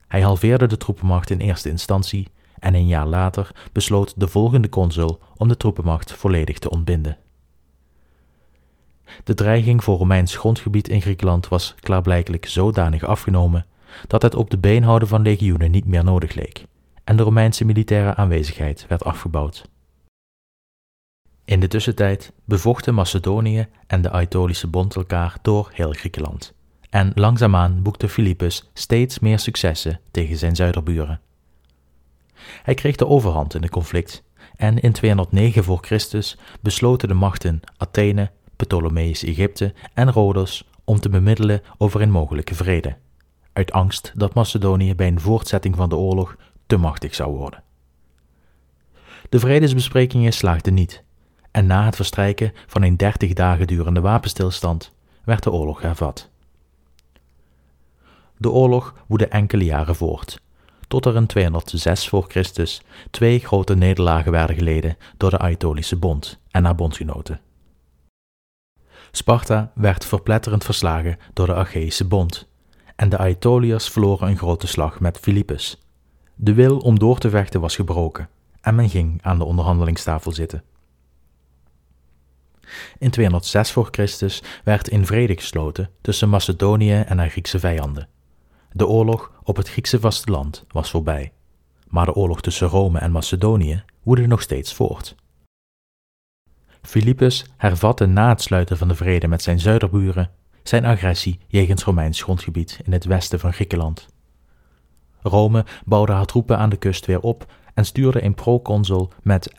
Hij 0.09 0.21
halveerde 0.21 0.67
de 0.67 0.77
troepenmacht 0.77 1.31
in 1.31 1.39
eerste 1.39 1.69
instantie 1.69 2.29
en 2.59 2.75
een 2.75 2.87
jaar 2.87 3.07
later 3.07 3.51
besloot 3.73 4.13
de 4.17 4.29
volgende 4.29 4.69
consul 4.69 5.21
om 5.37 5.49
de 5.49 5.57
troepenmacht 5.57 6.13
volledig 6.13 6.59
te 6.59 6.71
ontbinden. 6.71 7.17
De 9.25 9.35
dreiging 9.35 9.85
voor 9.85 9.99
Romeins 9.99 10.37
grondgebied 10.37 10.89
in 10.89 11.01
Griekenland 11.01 11.49
was 11.49 11.75
klaarblijkelijk 11.81 12.47
zodanig 12.47 13.05
afgenomen 13.05 13.67
dat 14.07 14.23
het 14.23 14.35
op 14.35 14.51
de 14.51 14.59
been 14.59 14.83
houden 14.83 15.09
van 15.09 15.23
legioenen 15.23 15.71
niet 15.71 15.87
meer 15.87 16.05
nodig 16.05 16.35
leek 16.35 16.65
en 17.09 17.17
de 17.17 17.23
Romeinse 17.23 17.65
militaire 17.65 18.15
aanwezigheid 18.15 18.87
werd 18.89 19.05
afgebouwd. 19.05 19.69
In 21.45 21.61
de 21.61 21.69
tussentijd 21.69 22.33
bevochten 22.45 22.95
Macedonië 22.95 23.69
en 23.87 24.03
de 24.03 24.11
Aetolische 24.11 24.67
Bond 24.67 24.97
elkaar 24.97 25.39
door 25.43 25.71
heel 25.73 25.93
Griekenland. 25.93 26.55
En 26.91 27.13
langzaamaan 27.15 27.83
boekte 27.83 28.09
Philippus 28.09 28.71
steeds 28.73 29.19
meer 29.19 29.39
successen 29.39 30.01
tegen 30.11 30.37
zijn 30.37 30.57
zuiderburen. 30.57 31.21
Hij 32.63 32.75
kreeg 32.75 32.97
de 32.97 33.07
overhand 33.07 33.55
in 33.55 33.63
het 33.63 33.71
conflict 33.71 34.23
en 34.57 34.81
in 34.81 34.93
209 34.93 35.65
voor 35.65 35.79
Christus 35.81 36.39
besloten 36.61 37.09
de 37.09 37.15
machten 37.15 37.61
Athene, 37.77 38.31
Ptolemeïs 38.57 39.25
Egypte 39.25 39.75
en 39.95 40.13
Rhodos 40.13 40.69
om 40.85 41.01
te 41.01 41.09
bemiddelen 41.09 41.63
over 41.79 42.01
een 42.01 42.11
mogelijke 42.11 42.55
vrede, 42.55 42.97
uit 43.53 43.73
angst 43.73 44.13
dat 44.15 44.35
Macedonië 44.35 44.95
bij 44.95 45.07
een 45.07 45.21
voortzetting 45.21 45.77
van 45.77 45.89
de 45.89 45.97
oorlog 45.97 46.37
te 46.67 46.77
machtig 46.77 47.15
zou 47.15 47.37
worden. 47.37 47.63
De 49.29 49.39
vredesbesprekingen 49.39 50.33
slaagden 50.33 50.75
niet 50.75 51.03
en 51.51 51.67
na 51.67 51.85
het 51.85 51.97
verstrijken 51.97 52.53
van 52.67 52.83
een 52.83 52.97
dertig 52.97 53.33
dagen 53.33 53.67
durende 53.67 54.01
wapenstilstand 54.01 54.93
werd 55.25 55.43
de 55.43 55.53
oorlog 55.53 55.83
hervat. 55.83 56.31
De 58.39 58.51
oorlog 58.51 58.95
woedde 59.07 59.27
enkele 59.27 59.65
jaren 59.65 59.97
voort, 59.97 60.41
tot 60.89 61.07
er 61.07 61.17
in 61.17 61.27
206 61.27 62.09
voor 62.09 62.25
Christus 62.29 62.83
twee 63.11 63.39
grote 63.39 63.75
nederlagen 63.75 64.33
werden 64.33 64.57
geleden 64.57 64.97
door 65.17 65.31
de 65.31 65.39
Aetolische 65.39 65.97
Bond 65.97 66.39
en 66.51 66.65
haar 66.65 66.75
bondgenoten. 66.75 67.41
Sparta 69.11 69.73
werd 69.75 70.05
verpletterend 70.05 70.65
verslagen 70.65 71.19
door 71.33 71.47
de 71.47 71.55
Achaïsche 71.55 72.05
Bond 72.05 72.49
en 72.97 73.09
de 73.09 73.19
Aetoliërs 73.19 73.89
verloren 73.89 74.29
een 74.29 74.37
grote 74.37 74.67
slag 74.67 75.01
met 75.01 75.19
Philippus. 75.19 75.79
De 76.35 76.55
wil 76.55 76.79
om 76.79 76.99
door 76.99 77.19
te 77.19 77.31
vechten 77.31 77.61
was 77.61 77.75
gebroken 77.77 78.29
en 78.61 78.75
men 78.75 78.89
ging 78.89 79.23
aan 79.23 79.39
de 79.39 79.45
onderhandelingstafel 79.45 80.33
zitten. 80.33 80.63
In 82.99 83.11
206 83.11 83.71
voor 83.71 83.89
Christus 83.91 84.43
werd 84.65 84.89
in 84.89 85.07
vrede 85.07 85.37
gesloten 85.37 85.91
tussen 86.01 86.29
Macedonië 86.29 87.01
en 87.01 87.19
haar 87.19 87.31
Griekse 87.31 87.59
vijanden. 87.59 88.09
De 88.79 88.87
oorlog 88.87 89.33
op 89.43 89.57
het 89.57 89.69
Griekse 89.69 90.01
vasteland 90.01 90.65
was 90.69 90.91
voorbij, 90.91 91.33
maar 91.89 92.07
de 92.07 92.15
oorlog 92.15 92.41
tussen 92.41 92.69
Rome 92.69 92.99
en 92.99 93.11
Macedonië 93.11 93.83
woedde 94.03 94.27
nog 94.27 94.43
steeds 94.43 94.75
voort. 94.75 95.15
Philippus 96.83 97.47
hervatte 97.57 98.07
na 98.07 98.29
het 98.29 98.43
sluiten 98.43 98.77
van 98.77 98.89
de 98.89 98.95
vrede 98.95 99.29
met 99.29 99.43
zijn 99.43 99.61
zuiderburen 99.61 100.31
zijn 100.63 100.85
agressie 100.85 101.39
jegens 101.47 101.85
Romeins 101.85 102.23
grondgebied 102.23 102.81
in 102.85 102.93
het 102.93 103.05
westen 103.05 103.41
van 103.41 103.53
Griekenland. 103.53 104.09
Rome 105.23 105.65
bouwde 105.85 106.13
haar 106.13 106.27
troepen 106.27 106.59
aan 106.59 106.71
de 106.71 106.77
kust 106.77 107.07
weer 107.07 107.21
op 107.21 107.53
en 107.75 107.85
stuurde 107.85 108.25
een 108.25 108.35
proconsul 108.35 109.13
met 109.23 109.53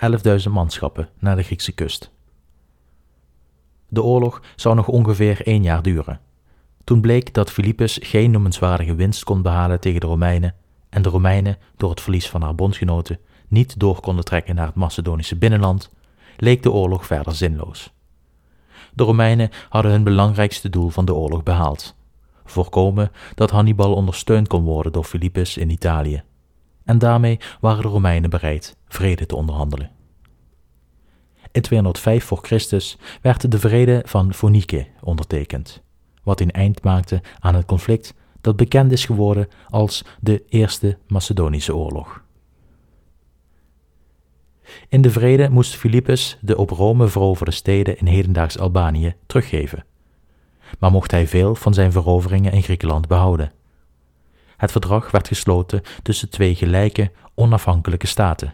11.000 0.45 0.51
manschappen 0.51 1.09
naar 1.17 1.35
de 1.35 1.43
Griekse 1.43 1.71
kust. 1.71 2.11
De 3.87 4.03
oorlog 4.03 4.41
zou 4.55 4.75
nog 4.75 4.87
ongeveer 4.87 5.45
één 5.45 5.63
jaar 5.63 5.81
duren. 5.81 6.19
Toen 6.89 7.01
bleek 7.01 7.33
dat 7.33 7.51
Philippus 7.51 7.99
geen 8.01 8.31
noemenswaardige 8.31 8.95
winst 8.95 9.23
kon 9.23 9.41
behalen 9.41 9.79
tegen 9.79 9.99
de 9.99 10.07
Romeinen 10.07 10.55
en 10.89 11.01
de 11.01 11.09
Romeinen, 11.09 11.57
door 11.77 11.89
het 11.89 12.01
verlies 12.01 12.29
van 12.29 12.41
haar 12.41 12.55
bondgenoten, 12.55 13.19
niet 13.47 13.79
door 13.79 13.99
konden 13.99 14.25
trekken 14.25 14.55
naar 14.55 14.65
het 14.65 14.75
Macedonische 14.75 15.35
binnenland, 15.35 15.91
leek 16.37 16.63
de 16.63 16.71
oorlog 16.71 17.05
verder 17.05 17.35
zinloos. 17.35 17.93
De 18.93 19.03
Romeinen 19.03 19.49
hadden 19.69 19.91
hun 19.91 20.03
belangrijkste 20.03 20.69
doel 20.69 20.89
van 20.89 21.05
de 21.05 21.13
oorlog 21.13 21.43
behaald: 21.43 21.95
voorkomen 22.45 23.11
dat 23.35 23.49
Hannibal 23.49 23.93
ondersteund 23.93 24.47
kon 24.47 24.63
worden 24.63 24.91
door 24.91 25.03
Philippus 25.03 25.57
in 25.57 25.69
Italië. 25.69 26.23
En 26.85 26.97
daarmee 26.97 27.39
waren 27.59 27.81
de 27.81 27.87
Romeinen 27.87 28.29
bereid 28.29 28.77
vrede 28.87 29.25
te 29.25 29.35
onderhandelen. 29.35 29.91
In 31.51 31.61
205 31.61 32.23
voor 32.23 32.39
Christus 32.41 32.97
werd 33.21 33.51
de 33.51 33.59
vrede 33.59 34.01
van 34.05 34.33
Fonike 34.33 34.87
ondertekend, 35.01 35.81
wat 36.23 36.39
een 36.39 36.51
eind 36.51 36.83
maakte 36.83 37.21
aan 37.39 37.55
het 37.55 37.65
conflict 37.65 38.13
dat 38.41 38.55
bekend 38.55 38.91
is 38.91 39.05
geworden 39.05 39.47
als 39.69 40.05
de 40.19 40.43
Eerste 40.49 40.97
Macedonische 41.07 41.75
Oorlog. 41.75 42.23
In 44.89 45.01
de 45.01 45.11
vrede 45.11 45.49
moest 45.49 45.75
Philippus 45.75 46.37
de 46.41 46.57
op 46.57 46.69
Rome 46.69 47.07
veroverde 47.07 47.51
steden 47.51 47.97
in 47.97 48.05
hedendaags 48.05 48.59
Albanië 48.59 49.15
teruggeven, 49.25 49.85
maar 50.79 50.91
mocht 50.91 51.11
hij 51.11 51.27
veel 51.27 51.55
van 51.55 51.73
zijn 51.73 51.91
veroveringen 51.91 52.51
in 52.51 52.63
Griekenland 52.63 53.07
behouden. 53.07 53.51
Het 54.57 54.71
verdrag 54.71 55.11
werd 55.11 55.27
gesloten 55.27 55.81
tussen 56.03 56.29
twee 56.29 56.55
gelijke, 56.55 57.11
onafhankelijke 57.35 58.07
staten. 58.07 58.53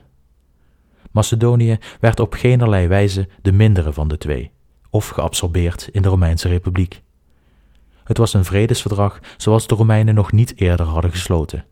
Macedonië 1.12 1.78
werd 2.00 2.20
op 2.20 2.34
geenerlei 2.34 2.88
wijze 2.88 3.28
de 3.42 3.52
mindere 3.52 3.94
van 3.94 4.08
de 4.08 4.18
twee, 4.18 4.52
of 4.90 5.08
geabsorbeerd 5.08 5.90
in 5.92 6.02
de 6.02 6.08
Romeinse 6.08 6.48
Republiek. 6.48 7.02
Het 8.06 8.18
was 8.18 8.34
een 8.34 8.46
vredesverdrag 8.46 9.20
zoals 9.38 9.68
de 9.68 9.76
Romeinen 9.76 10.16
nog 10.16 10.32
niet 10.32 10.60
eerder 10.60 10.86
hadden 10.86 11.12
gesloten, 11.12 11.66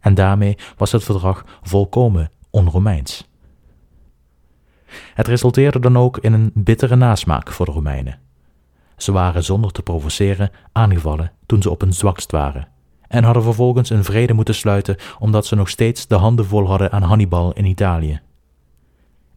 en 0.00 0.14
daarmee 0.14 0.58
was 0.76 0.92
het 0.92 1.04
verdrag 1.04 1.44
volkomen 1.62 2.30
on-Romeins. 2.50 3.28
Het 5.14 5.26
resulteerde 5.26 5.78
dan 5.78 5.98
ook 5.98 6.18
in 6.18 6.32
een 6.32 6.50
bittere 6.54 6.96
nasmaak 6.96 7.52
voor 7.52 7.66
de 7.66 7.72
Romeinen. 7.72 8.18
Ze 8.96 9.12
waren 9.12 9.44
zonder 9.44 9.72
te 9.72 9.82
provoceren 9.82 10.50
aangevallen 10.72 11.32
toen 11.46 11.62
ze 11.62 11.70
op 11.70 11.80
hun 11.80 11.92
zwakst 11.92 12.30
waren, 12.30 12.68
en 13.08 13.24
hadden 13.24 13.42
vervolgens 13.42 13.90
een 13.90 14.04
vrede 14.04 14.32
moeten 14.32 14.54
sluiten 14.54 14.96
omdat 15.18 15.46
ze 15.46 15.54
nog 15.54 15.68
steeds 15.68 16.06
de 16.06 16.14
handen 16.14 16.46
vol 16.46 16.66
hadden 16.68 16.92
aan 16.92 17.02
Hannibal 17.02 17.52
in 17.52 17.64
Italië. 17.64 18.20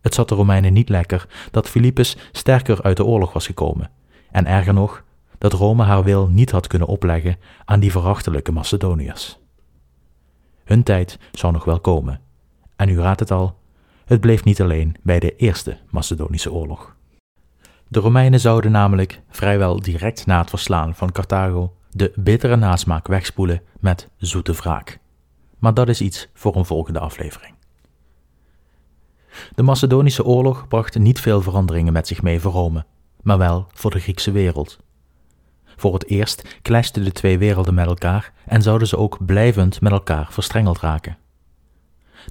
Het 0.01 0.13
zat 0.13 0.29
de 0.29 0.35
Romeinen 0.35 0.73
niet 0.73 0.89
lekker 0.89 1.27
dat 1.51 1.69
Philippus 1.69 2.17
sterker 2.31 2.81
uit 2.81 2.97
de 2.97 3.05
oorlog 3.05 3.33
was 3.33 3.45
gekomen, 3.45 3.91
en 4.31 4.45
erger 4.45 4.73
nog, 4.73 5.03
dat 5.37 5.53
Rome 5.53 5.83
haar 5.83 6.03
wil 6.03 6.27
niet 6.27 6.51
had 6.51 6.67
kunnen 6.67 6.87
opleggen 6.87 7.37
aan 7.65 7.79
die 7.79 7.91
verachtelijke 7.91 8.51
Macedoniërs. 8.51 9.39
Hun 10.63 10.83
tijd 10.83 11.19
zou 11.31 11.53
nog 11.53 11.65
wel 11.65 11.79
komen, 11.79 12.21
en 12.75 12.89
u 12.89 12.99
raadt 12.99 13.19
het 13.19 13.31
al, 13.31 13.57
het 14.05 14.19
bleef 14.19 14.43
niet 14.43 14.61
alleen 14.61 14.95
bij 15.03 15.19
de 15.19 15.35
Eerste 15.35 15.77
Macedonische 15.89 16.51
Oorlog. 16.51 16.95
De 17.87 17.99
Romeinen 17.99 18.39
zouden 18.39 18.71
namelijk 18.71 19.21
vrijwel 19.29 19.79
direct 19.79 20.25
na 20.25 20.39
het 20.39 20.49
verslaan 20.49 20.95
van 20.95 21.11
Carthago 21.11 21.73
de 21.89 22.11
bittere 22.15 22.55
nasmaak 22.55 23.07
wegspoelen 23.07 23.61
met 23.79 24.09
zoete 24.17 24.53
wraak. 24.53 24.99
Maar 25.59 25.73
dat 25.73 25.89
is 25.89 26.01
iets 26.01 26.27
voor 26.33 26.55
een 26.55 26.65
volgende 26.65 26.99
aflevering. 26.99 27.53
De 29.55 29.63
Macedonische 29.63 30.25
oorlog 30.25 30.67
bracht 30.67 30.97
niet 30.97 31.19
veel 31.19 31.41
veranderingen 31.41 31.93
met 31.93 32.07
zich 32.07 32.21
mee 32.21 32.39
voor 32.39 32.51
Rome, 32.51 32.85
maar 33.21 33.37
wel 33.37 33.67
voor 33.73 33.91
de 33.91 33.99
Griekse 33.99 34.31
wereld. 34.31 34.79
Voor 35.75 35.93
het 35.93 36.09
eerst 36.09 36.57
clashten 36.61 37.03
de 37.03 37.11
twee 37.11 37.37
werelden 37.37 37.73
met 37.73 37.85
elkaar 37.85 38.33
en 38.45 38.61
zouden 38.61 38.87
ze 38.87 38.97
ook 38.97 39.25
blijvend 39.25 39.81
met 39.81 39.91
elkaar 39.91 40.27
verstrengeld 40.29 40.79
raken. 40.79 41.17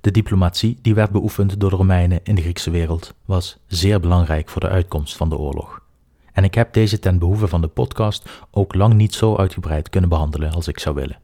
De 0.01 0.11
diplomatie 0.11 0.79
die 0.83 0.95
werd 0.95 1.11
beoefend 1.11 1.61
door 1.61 1.71
de 1.71 1.77
Romeinen 1.77 2.21
in 2.23 2.35
de 2.35 2.43
Griekse 2.43 2.71
wereld 2.71 3.15
was 3.25 3.59
zeer 3.67 4.01
belangrijk 4.01 4.49
voor 4.49 4.61
de 4.61 4.69
uitkomst 4.69 5.17
van 5.17 5.29
de 5.29 5.37
oorlog. 5.37 5.83
En 6.33 6.45
ik 6.45 6.55
heb 6.55 6.73
deze 6.73 6.99
ten 6.99 7.19
behoeve 7.19 7.49
van 7.49 7.61
de 7.61 7.69
podcast 7.69 8.29
ook 8.51 8.75
lang 8.75 8.95
niet 8.95 9.15
zo 9.15 9.37
uitgebreid 9.37 9.89
kunnen 9.89 10.11
behandelen 10.11 10.53
als 10.53 10.69
ik 10.69 10.79
zou 10.79 10.95
willen. 10.95 11.19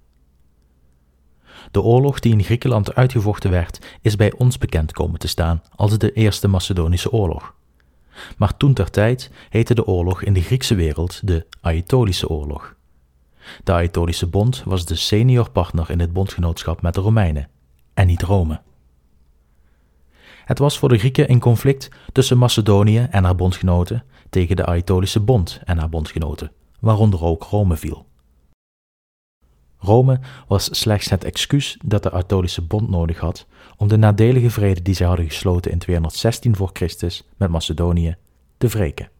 De 1.71 1.83
oorlog 1.83 2.21
die 2.21 2.33
in 2.33 2.43
Griekenland 2.43 2.95
uitgevochten 2.95 3.51
werd, 3.51 3.99
is 4.01 4.17
bij 4.17 4.33
ons 4.33 4.59
bekend 4.59 4.93
komen 4.93 5.19
te 5.19 5.29
staan 5.29 5.63
als 5.75 5.99
de 5.99 6.13
Eerste 6.13 6.49
Macedonische 6.49 7.13
Oorlog. 7.13 7.55
Maar 8.37 8.57
toen 8.57 8.75
ter 8.75 8.91
tijd 8.91 9.31
heette 9.49 9.75
de 9.75 9.87
oorlog 9.87 10.23
in 10.23 10.33
de 10.33 10.43
Griekse 10.43 10.75
wereld 10.75 11.27
de 11.27 11.47
Aetolische 11.61 12.29
Oorlog. 12.29 12.75
De 13.65 13.73
Aetolische 13.73 14.27
Bond 14.27 14.63
was 14.65 14.85
de 14.85 14.95
senior 14.95 15.51
partner 15.51 15.91
in 15.91 16.01
het 16.01 16.13
bondgenootschap 16.13 16.83
met 16.83 16.95
de 16.95 17.01
Romeinen 17.01 17.49
en 17.95 18.07
niet 18.07 18.23
Rome. 18.23 18.61
Het 20.45 20.59
was 20.59 20.79
voor 20.79 20.89
de 20.89 20.99
Grieken 20.99 21.31
een 21.31 21.41
conflict 21.41 21.89
tussen 22.13 22.39
Macedonië 22.39 23.07
en 23.11 23.25
haar 23.25 23.35
bondgenoten 23.35 24.05
tegen 24.31 24.57
de 24.57 24.67
Aetolische 24.67 25.21
Bond 25.21 25.61
en 25.65 25.79
haar 25.79 25.89
bondgenoten, 25.89 26.53
waaronder 26.81 27.23
ook 27.23 27.43
Rome 27.43 27.77
viel. 27.77 28.07
Rome 29.81 30.21
was 30.47 30.79
slechts 30.79 31.11
het 31.11 31.25
excuus 31.25 31.79
dat 31.85 32.03
de 32.03 32.11
Aetolische 32.11 32.63
Bond 32.63 32.91
nodig 32.91 33.19
had 33.19 33.47
om 33.77 33.89
de 33.89 33.97
nadelige 33.97 34.51
vrede 34.51 34.83
die 34.83 34.95
zij 34.95 35.07
hadden 35.07 35.27
gesloten 35.27 35.71
in 35.71 35.79
216 35.79 36.57
voor 36.57 36.71
Christus 36.73 37.29
met 37.37 37.51
Macedonië 37.51 38.17
te 38.59 38.69
wreken. 38.69 39.11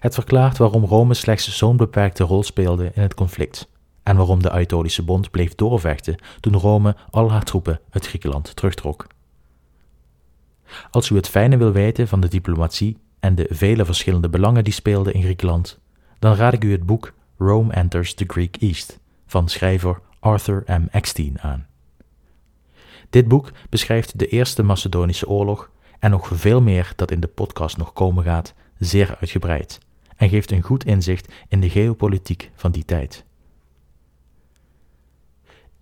Het 0.00 0.14
verklaart 0.14 0.58
waarom 0.58 0.84
Rome 0.84 1.14
slechts 1.14 1.56
zo'n 1.56 1.76
beperkte 1.76 2.24
rol 2.24 2.42
speelde 2.42 2.90
in 2.94 3.02
het 3.02 3.14
conflict 3.14 3.68
en 4.02 4.16
waarom 4.16 4.42
de 4.42 4.50
Aetolische 4.50 5.02
Bond 5.02 5.30
bleef 5.30 5.54
doorvechten 5.54 6.16
toen 6.40 6.56
Rome 6.56 6.96
al 7.10 7.30
haar 7.30 7.44
troepen 7.44 7.80
uit 7.90 8.06
Griekenland 8.06 8.56
terugtrok. 8.56 9.06
Als 10.90 11.08
u 11.08 11.16
het 11.16 11.28
fijne 11.28 11.56
wil 11.56 11.72
weten 11.72 12.08
van 12.08 12.20
de 12.20 12.28
diplomatie 12.28 12.98
en 13.20 13.34
de 13.34 13.46
vele 13.50 13.84
verschillende 13.84 14.28
belangen 14.28 14.64
die 14.64 14.72
speelden 14.72 15.14
in 15.14 15.22
Griekenland, 15.22 15.78
dan 16.18 16.34
raad 16.34 16.52
ik 16.52 16.64
u 16.64 16.72
het 16.72 16.86
boek 16.86 17.12
Rome 17.38 17.72
Enters 17.72 18.14
the 18.14 18.24
Greek 18.26 18.56
East 18.56 19.00
van 19.26 19.48
schrijver 19.48 20.00
Arthur 20.20 20.62
M. 20.66 20.86
Eckstein 20.90 21.40
aan. 21.40 21.66
Dit 23.10 23.28
boek 23.28 23.50
beschrijft 23.70 24.18
de 24.18 24.26
Eerste 24.26 24.62
Macedonische 24.62 25.28
Oorlog 25.28 25.70
en 25.98 26.10
nog 26.10 26.30
veel 26.32 26.62
meer 26.62 26.92
dat 26.96 27.10
in 27.10 27.20
de 27.20 27.26
podcast 27.26 27.76
nog 27.76 27.92
komen 27.92 28.24
gaat, 28.24 28.54
zeer 28.78 29.16
uitgebreid 29.20 29.78
en 30.16 30.28
geeft 30.28 30.50
een 30.50 30.62
goed 30.62 30.84
inzicht 30.84 31.32
in 31.48 31.60
de 31.60 31.70
geopolitiek 31.70 32.50
van 32.54 32.72
die 32.72 32.84
tijd. 32.84 33.24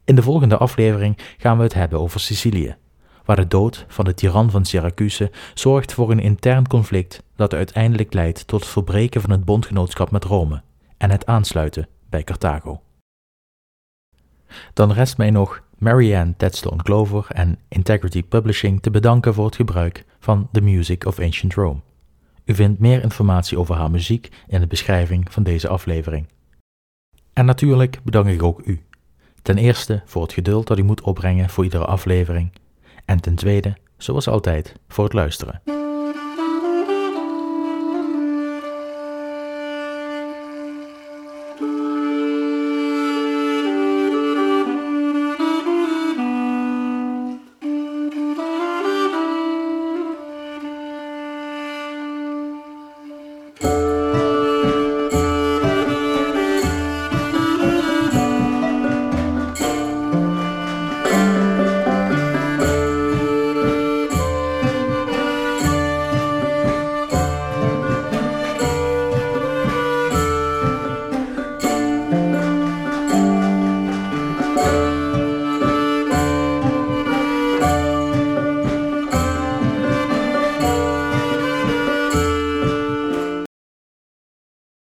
In 0.04 0.14
de 0.14 0.22
volgende 0.22 0.56
aflevering 0.56 1.18
gaan 1.36 1.56
we 1.56 1.62
het 1.62 1.74
hebben 1.74 2.00
over 2.00 2.20
Sicilië, 2.20 2.76
waar 3.24 3.36
de 3.36 3.46
dood 3.46 3.84
van 3.88 4.04
de 4.04 4.14
tiran 4.14 4.50
van 4.50 4.64
Syracuse 4.64 5.30
zorgt 5.54 5.92
voor 5.92 6.10
een 6.10 6.20
intern 6.20 6.66
conflict 6.66 7.22
dat 7.36 7.54
uiteindelijk 7.54 8.12
leidt 8.12 8.46
tot 8.46 8.60
het 8.60 8.68
verbreken 8.68 9.20
van 9.20 9.30
het 9.30 9.44
bondgenootschap 9.44 10.10
met 10.10 10.24
Rome 10.24 10.62
en 11.02 11.10
het 11.10 11.26
aansluiten 11.26 11.88
bij 12.08 12.22
Carthago. 12.24 12.80
Dan 14.72 14.92
rest 14.92 15.16
mij 15.16 15.30
nog 15.30 15.62
Marianne 15.78 16.34
Tedstone 16.36 16.82
Glover 16.82 17.26
en 17.28 17.58
Integrity 17.68 18.22
Publishing 18.22 18.82
te 18.82 18.90
bedanken 18.90 19.34
voor 19.34 19.44
het 19.44 19.56
gebruik 19.56 20.04
van 20.18 20.48
The 20.52 20.60
Music 20.60 21.04
of 21.04 21.18
Ancient 21.18 21.54
Rome. 21.54 21.80
U 22.44 22.54
vindt 22.54 22.80
meer 22.80 23.02
informatie 23.02 23.58
over 23.58 23.74
haar 23.74 23.90
muziek 23.90 24.28
in 24.46 24.60
de 24.60 24.66
beschrijving 24.66 25.32
van 25.32 25.42
deze 25.42 25.68
aflevering. 25.68 26.26
En 27.32 27.44
natuurlijk 27.44 28.00
bedank 28.04 28.26
ik 28.26 28.42
ook 28.42 28.60
u. 28.64 28.82
Ten 29.42 29.58
eerste 29.58 30.02
voor 30.04 30.22
het 30.22 30.32
geduld 30.32 30.66
dat 30.66 30.78
u 30.78 30.82
moet 30.82 31.00
opbrengen 31.00 31.50
voor 31.50 31.64
iedere 31.64 31.84
aflevering. 31.84 32.52
En 33.04 33.20
ten 33.20 33.34
tweede, 33.34 33.76
zoals 33.96 34.28
altijd, 34.28 34.74
voor 34.88 35.04
het 35.04 35.12
luisteren. 35.12 35.81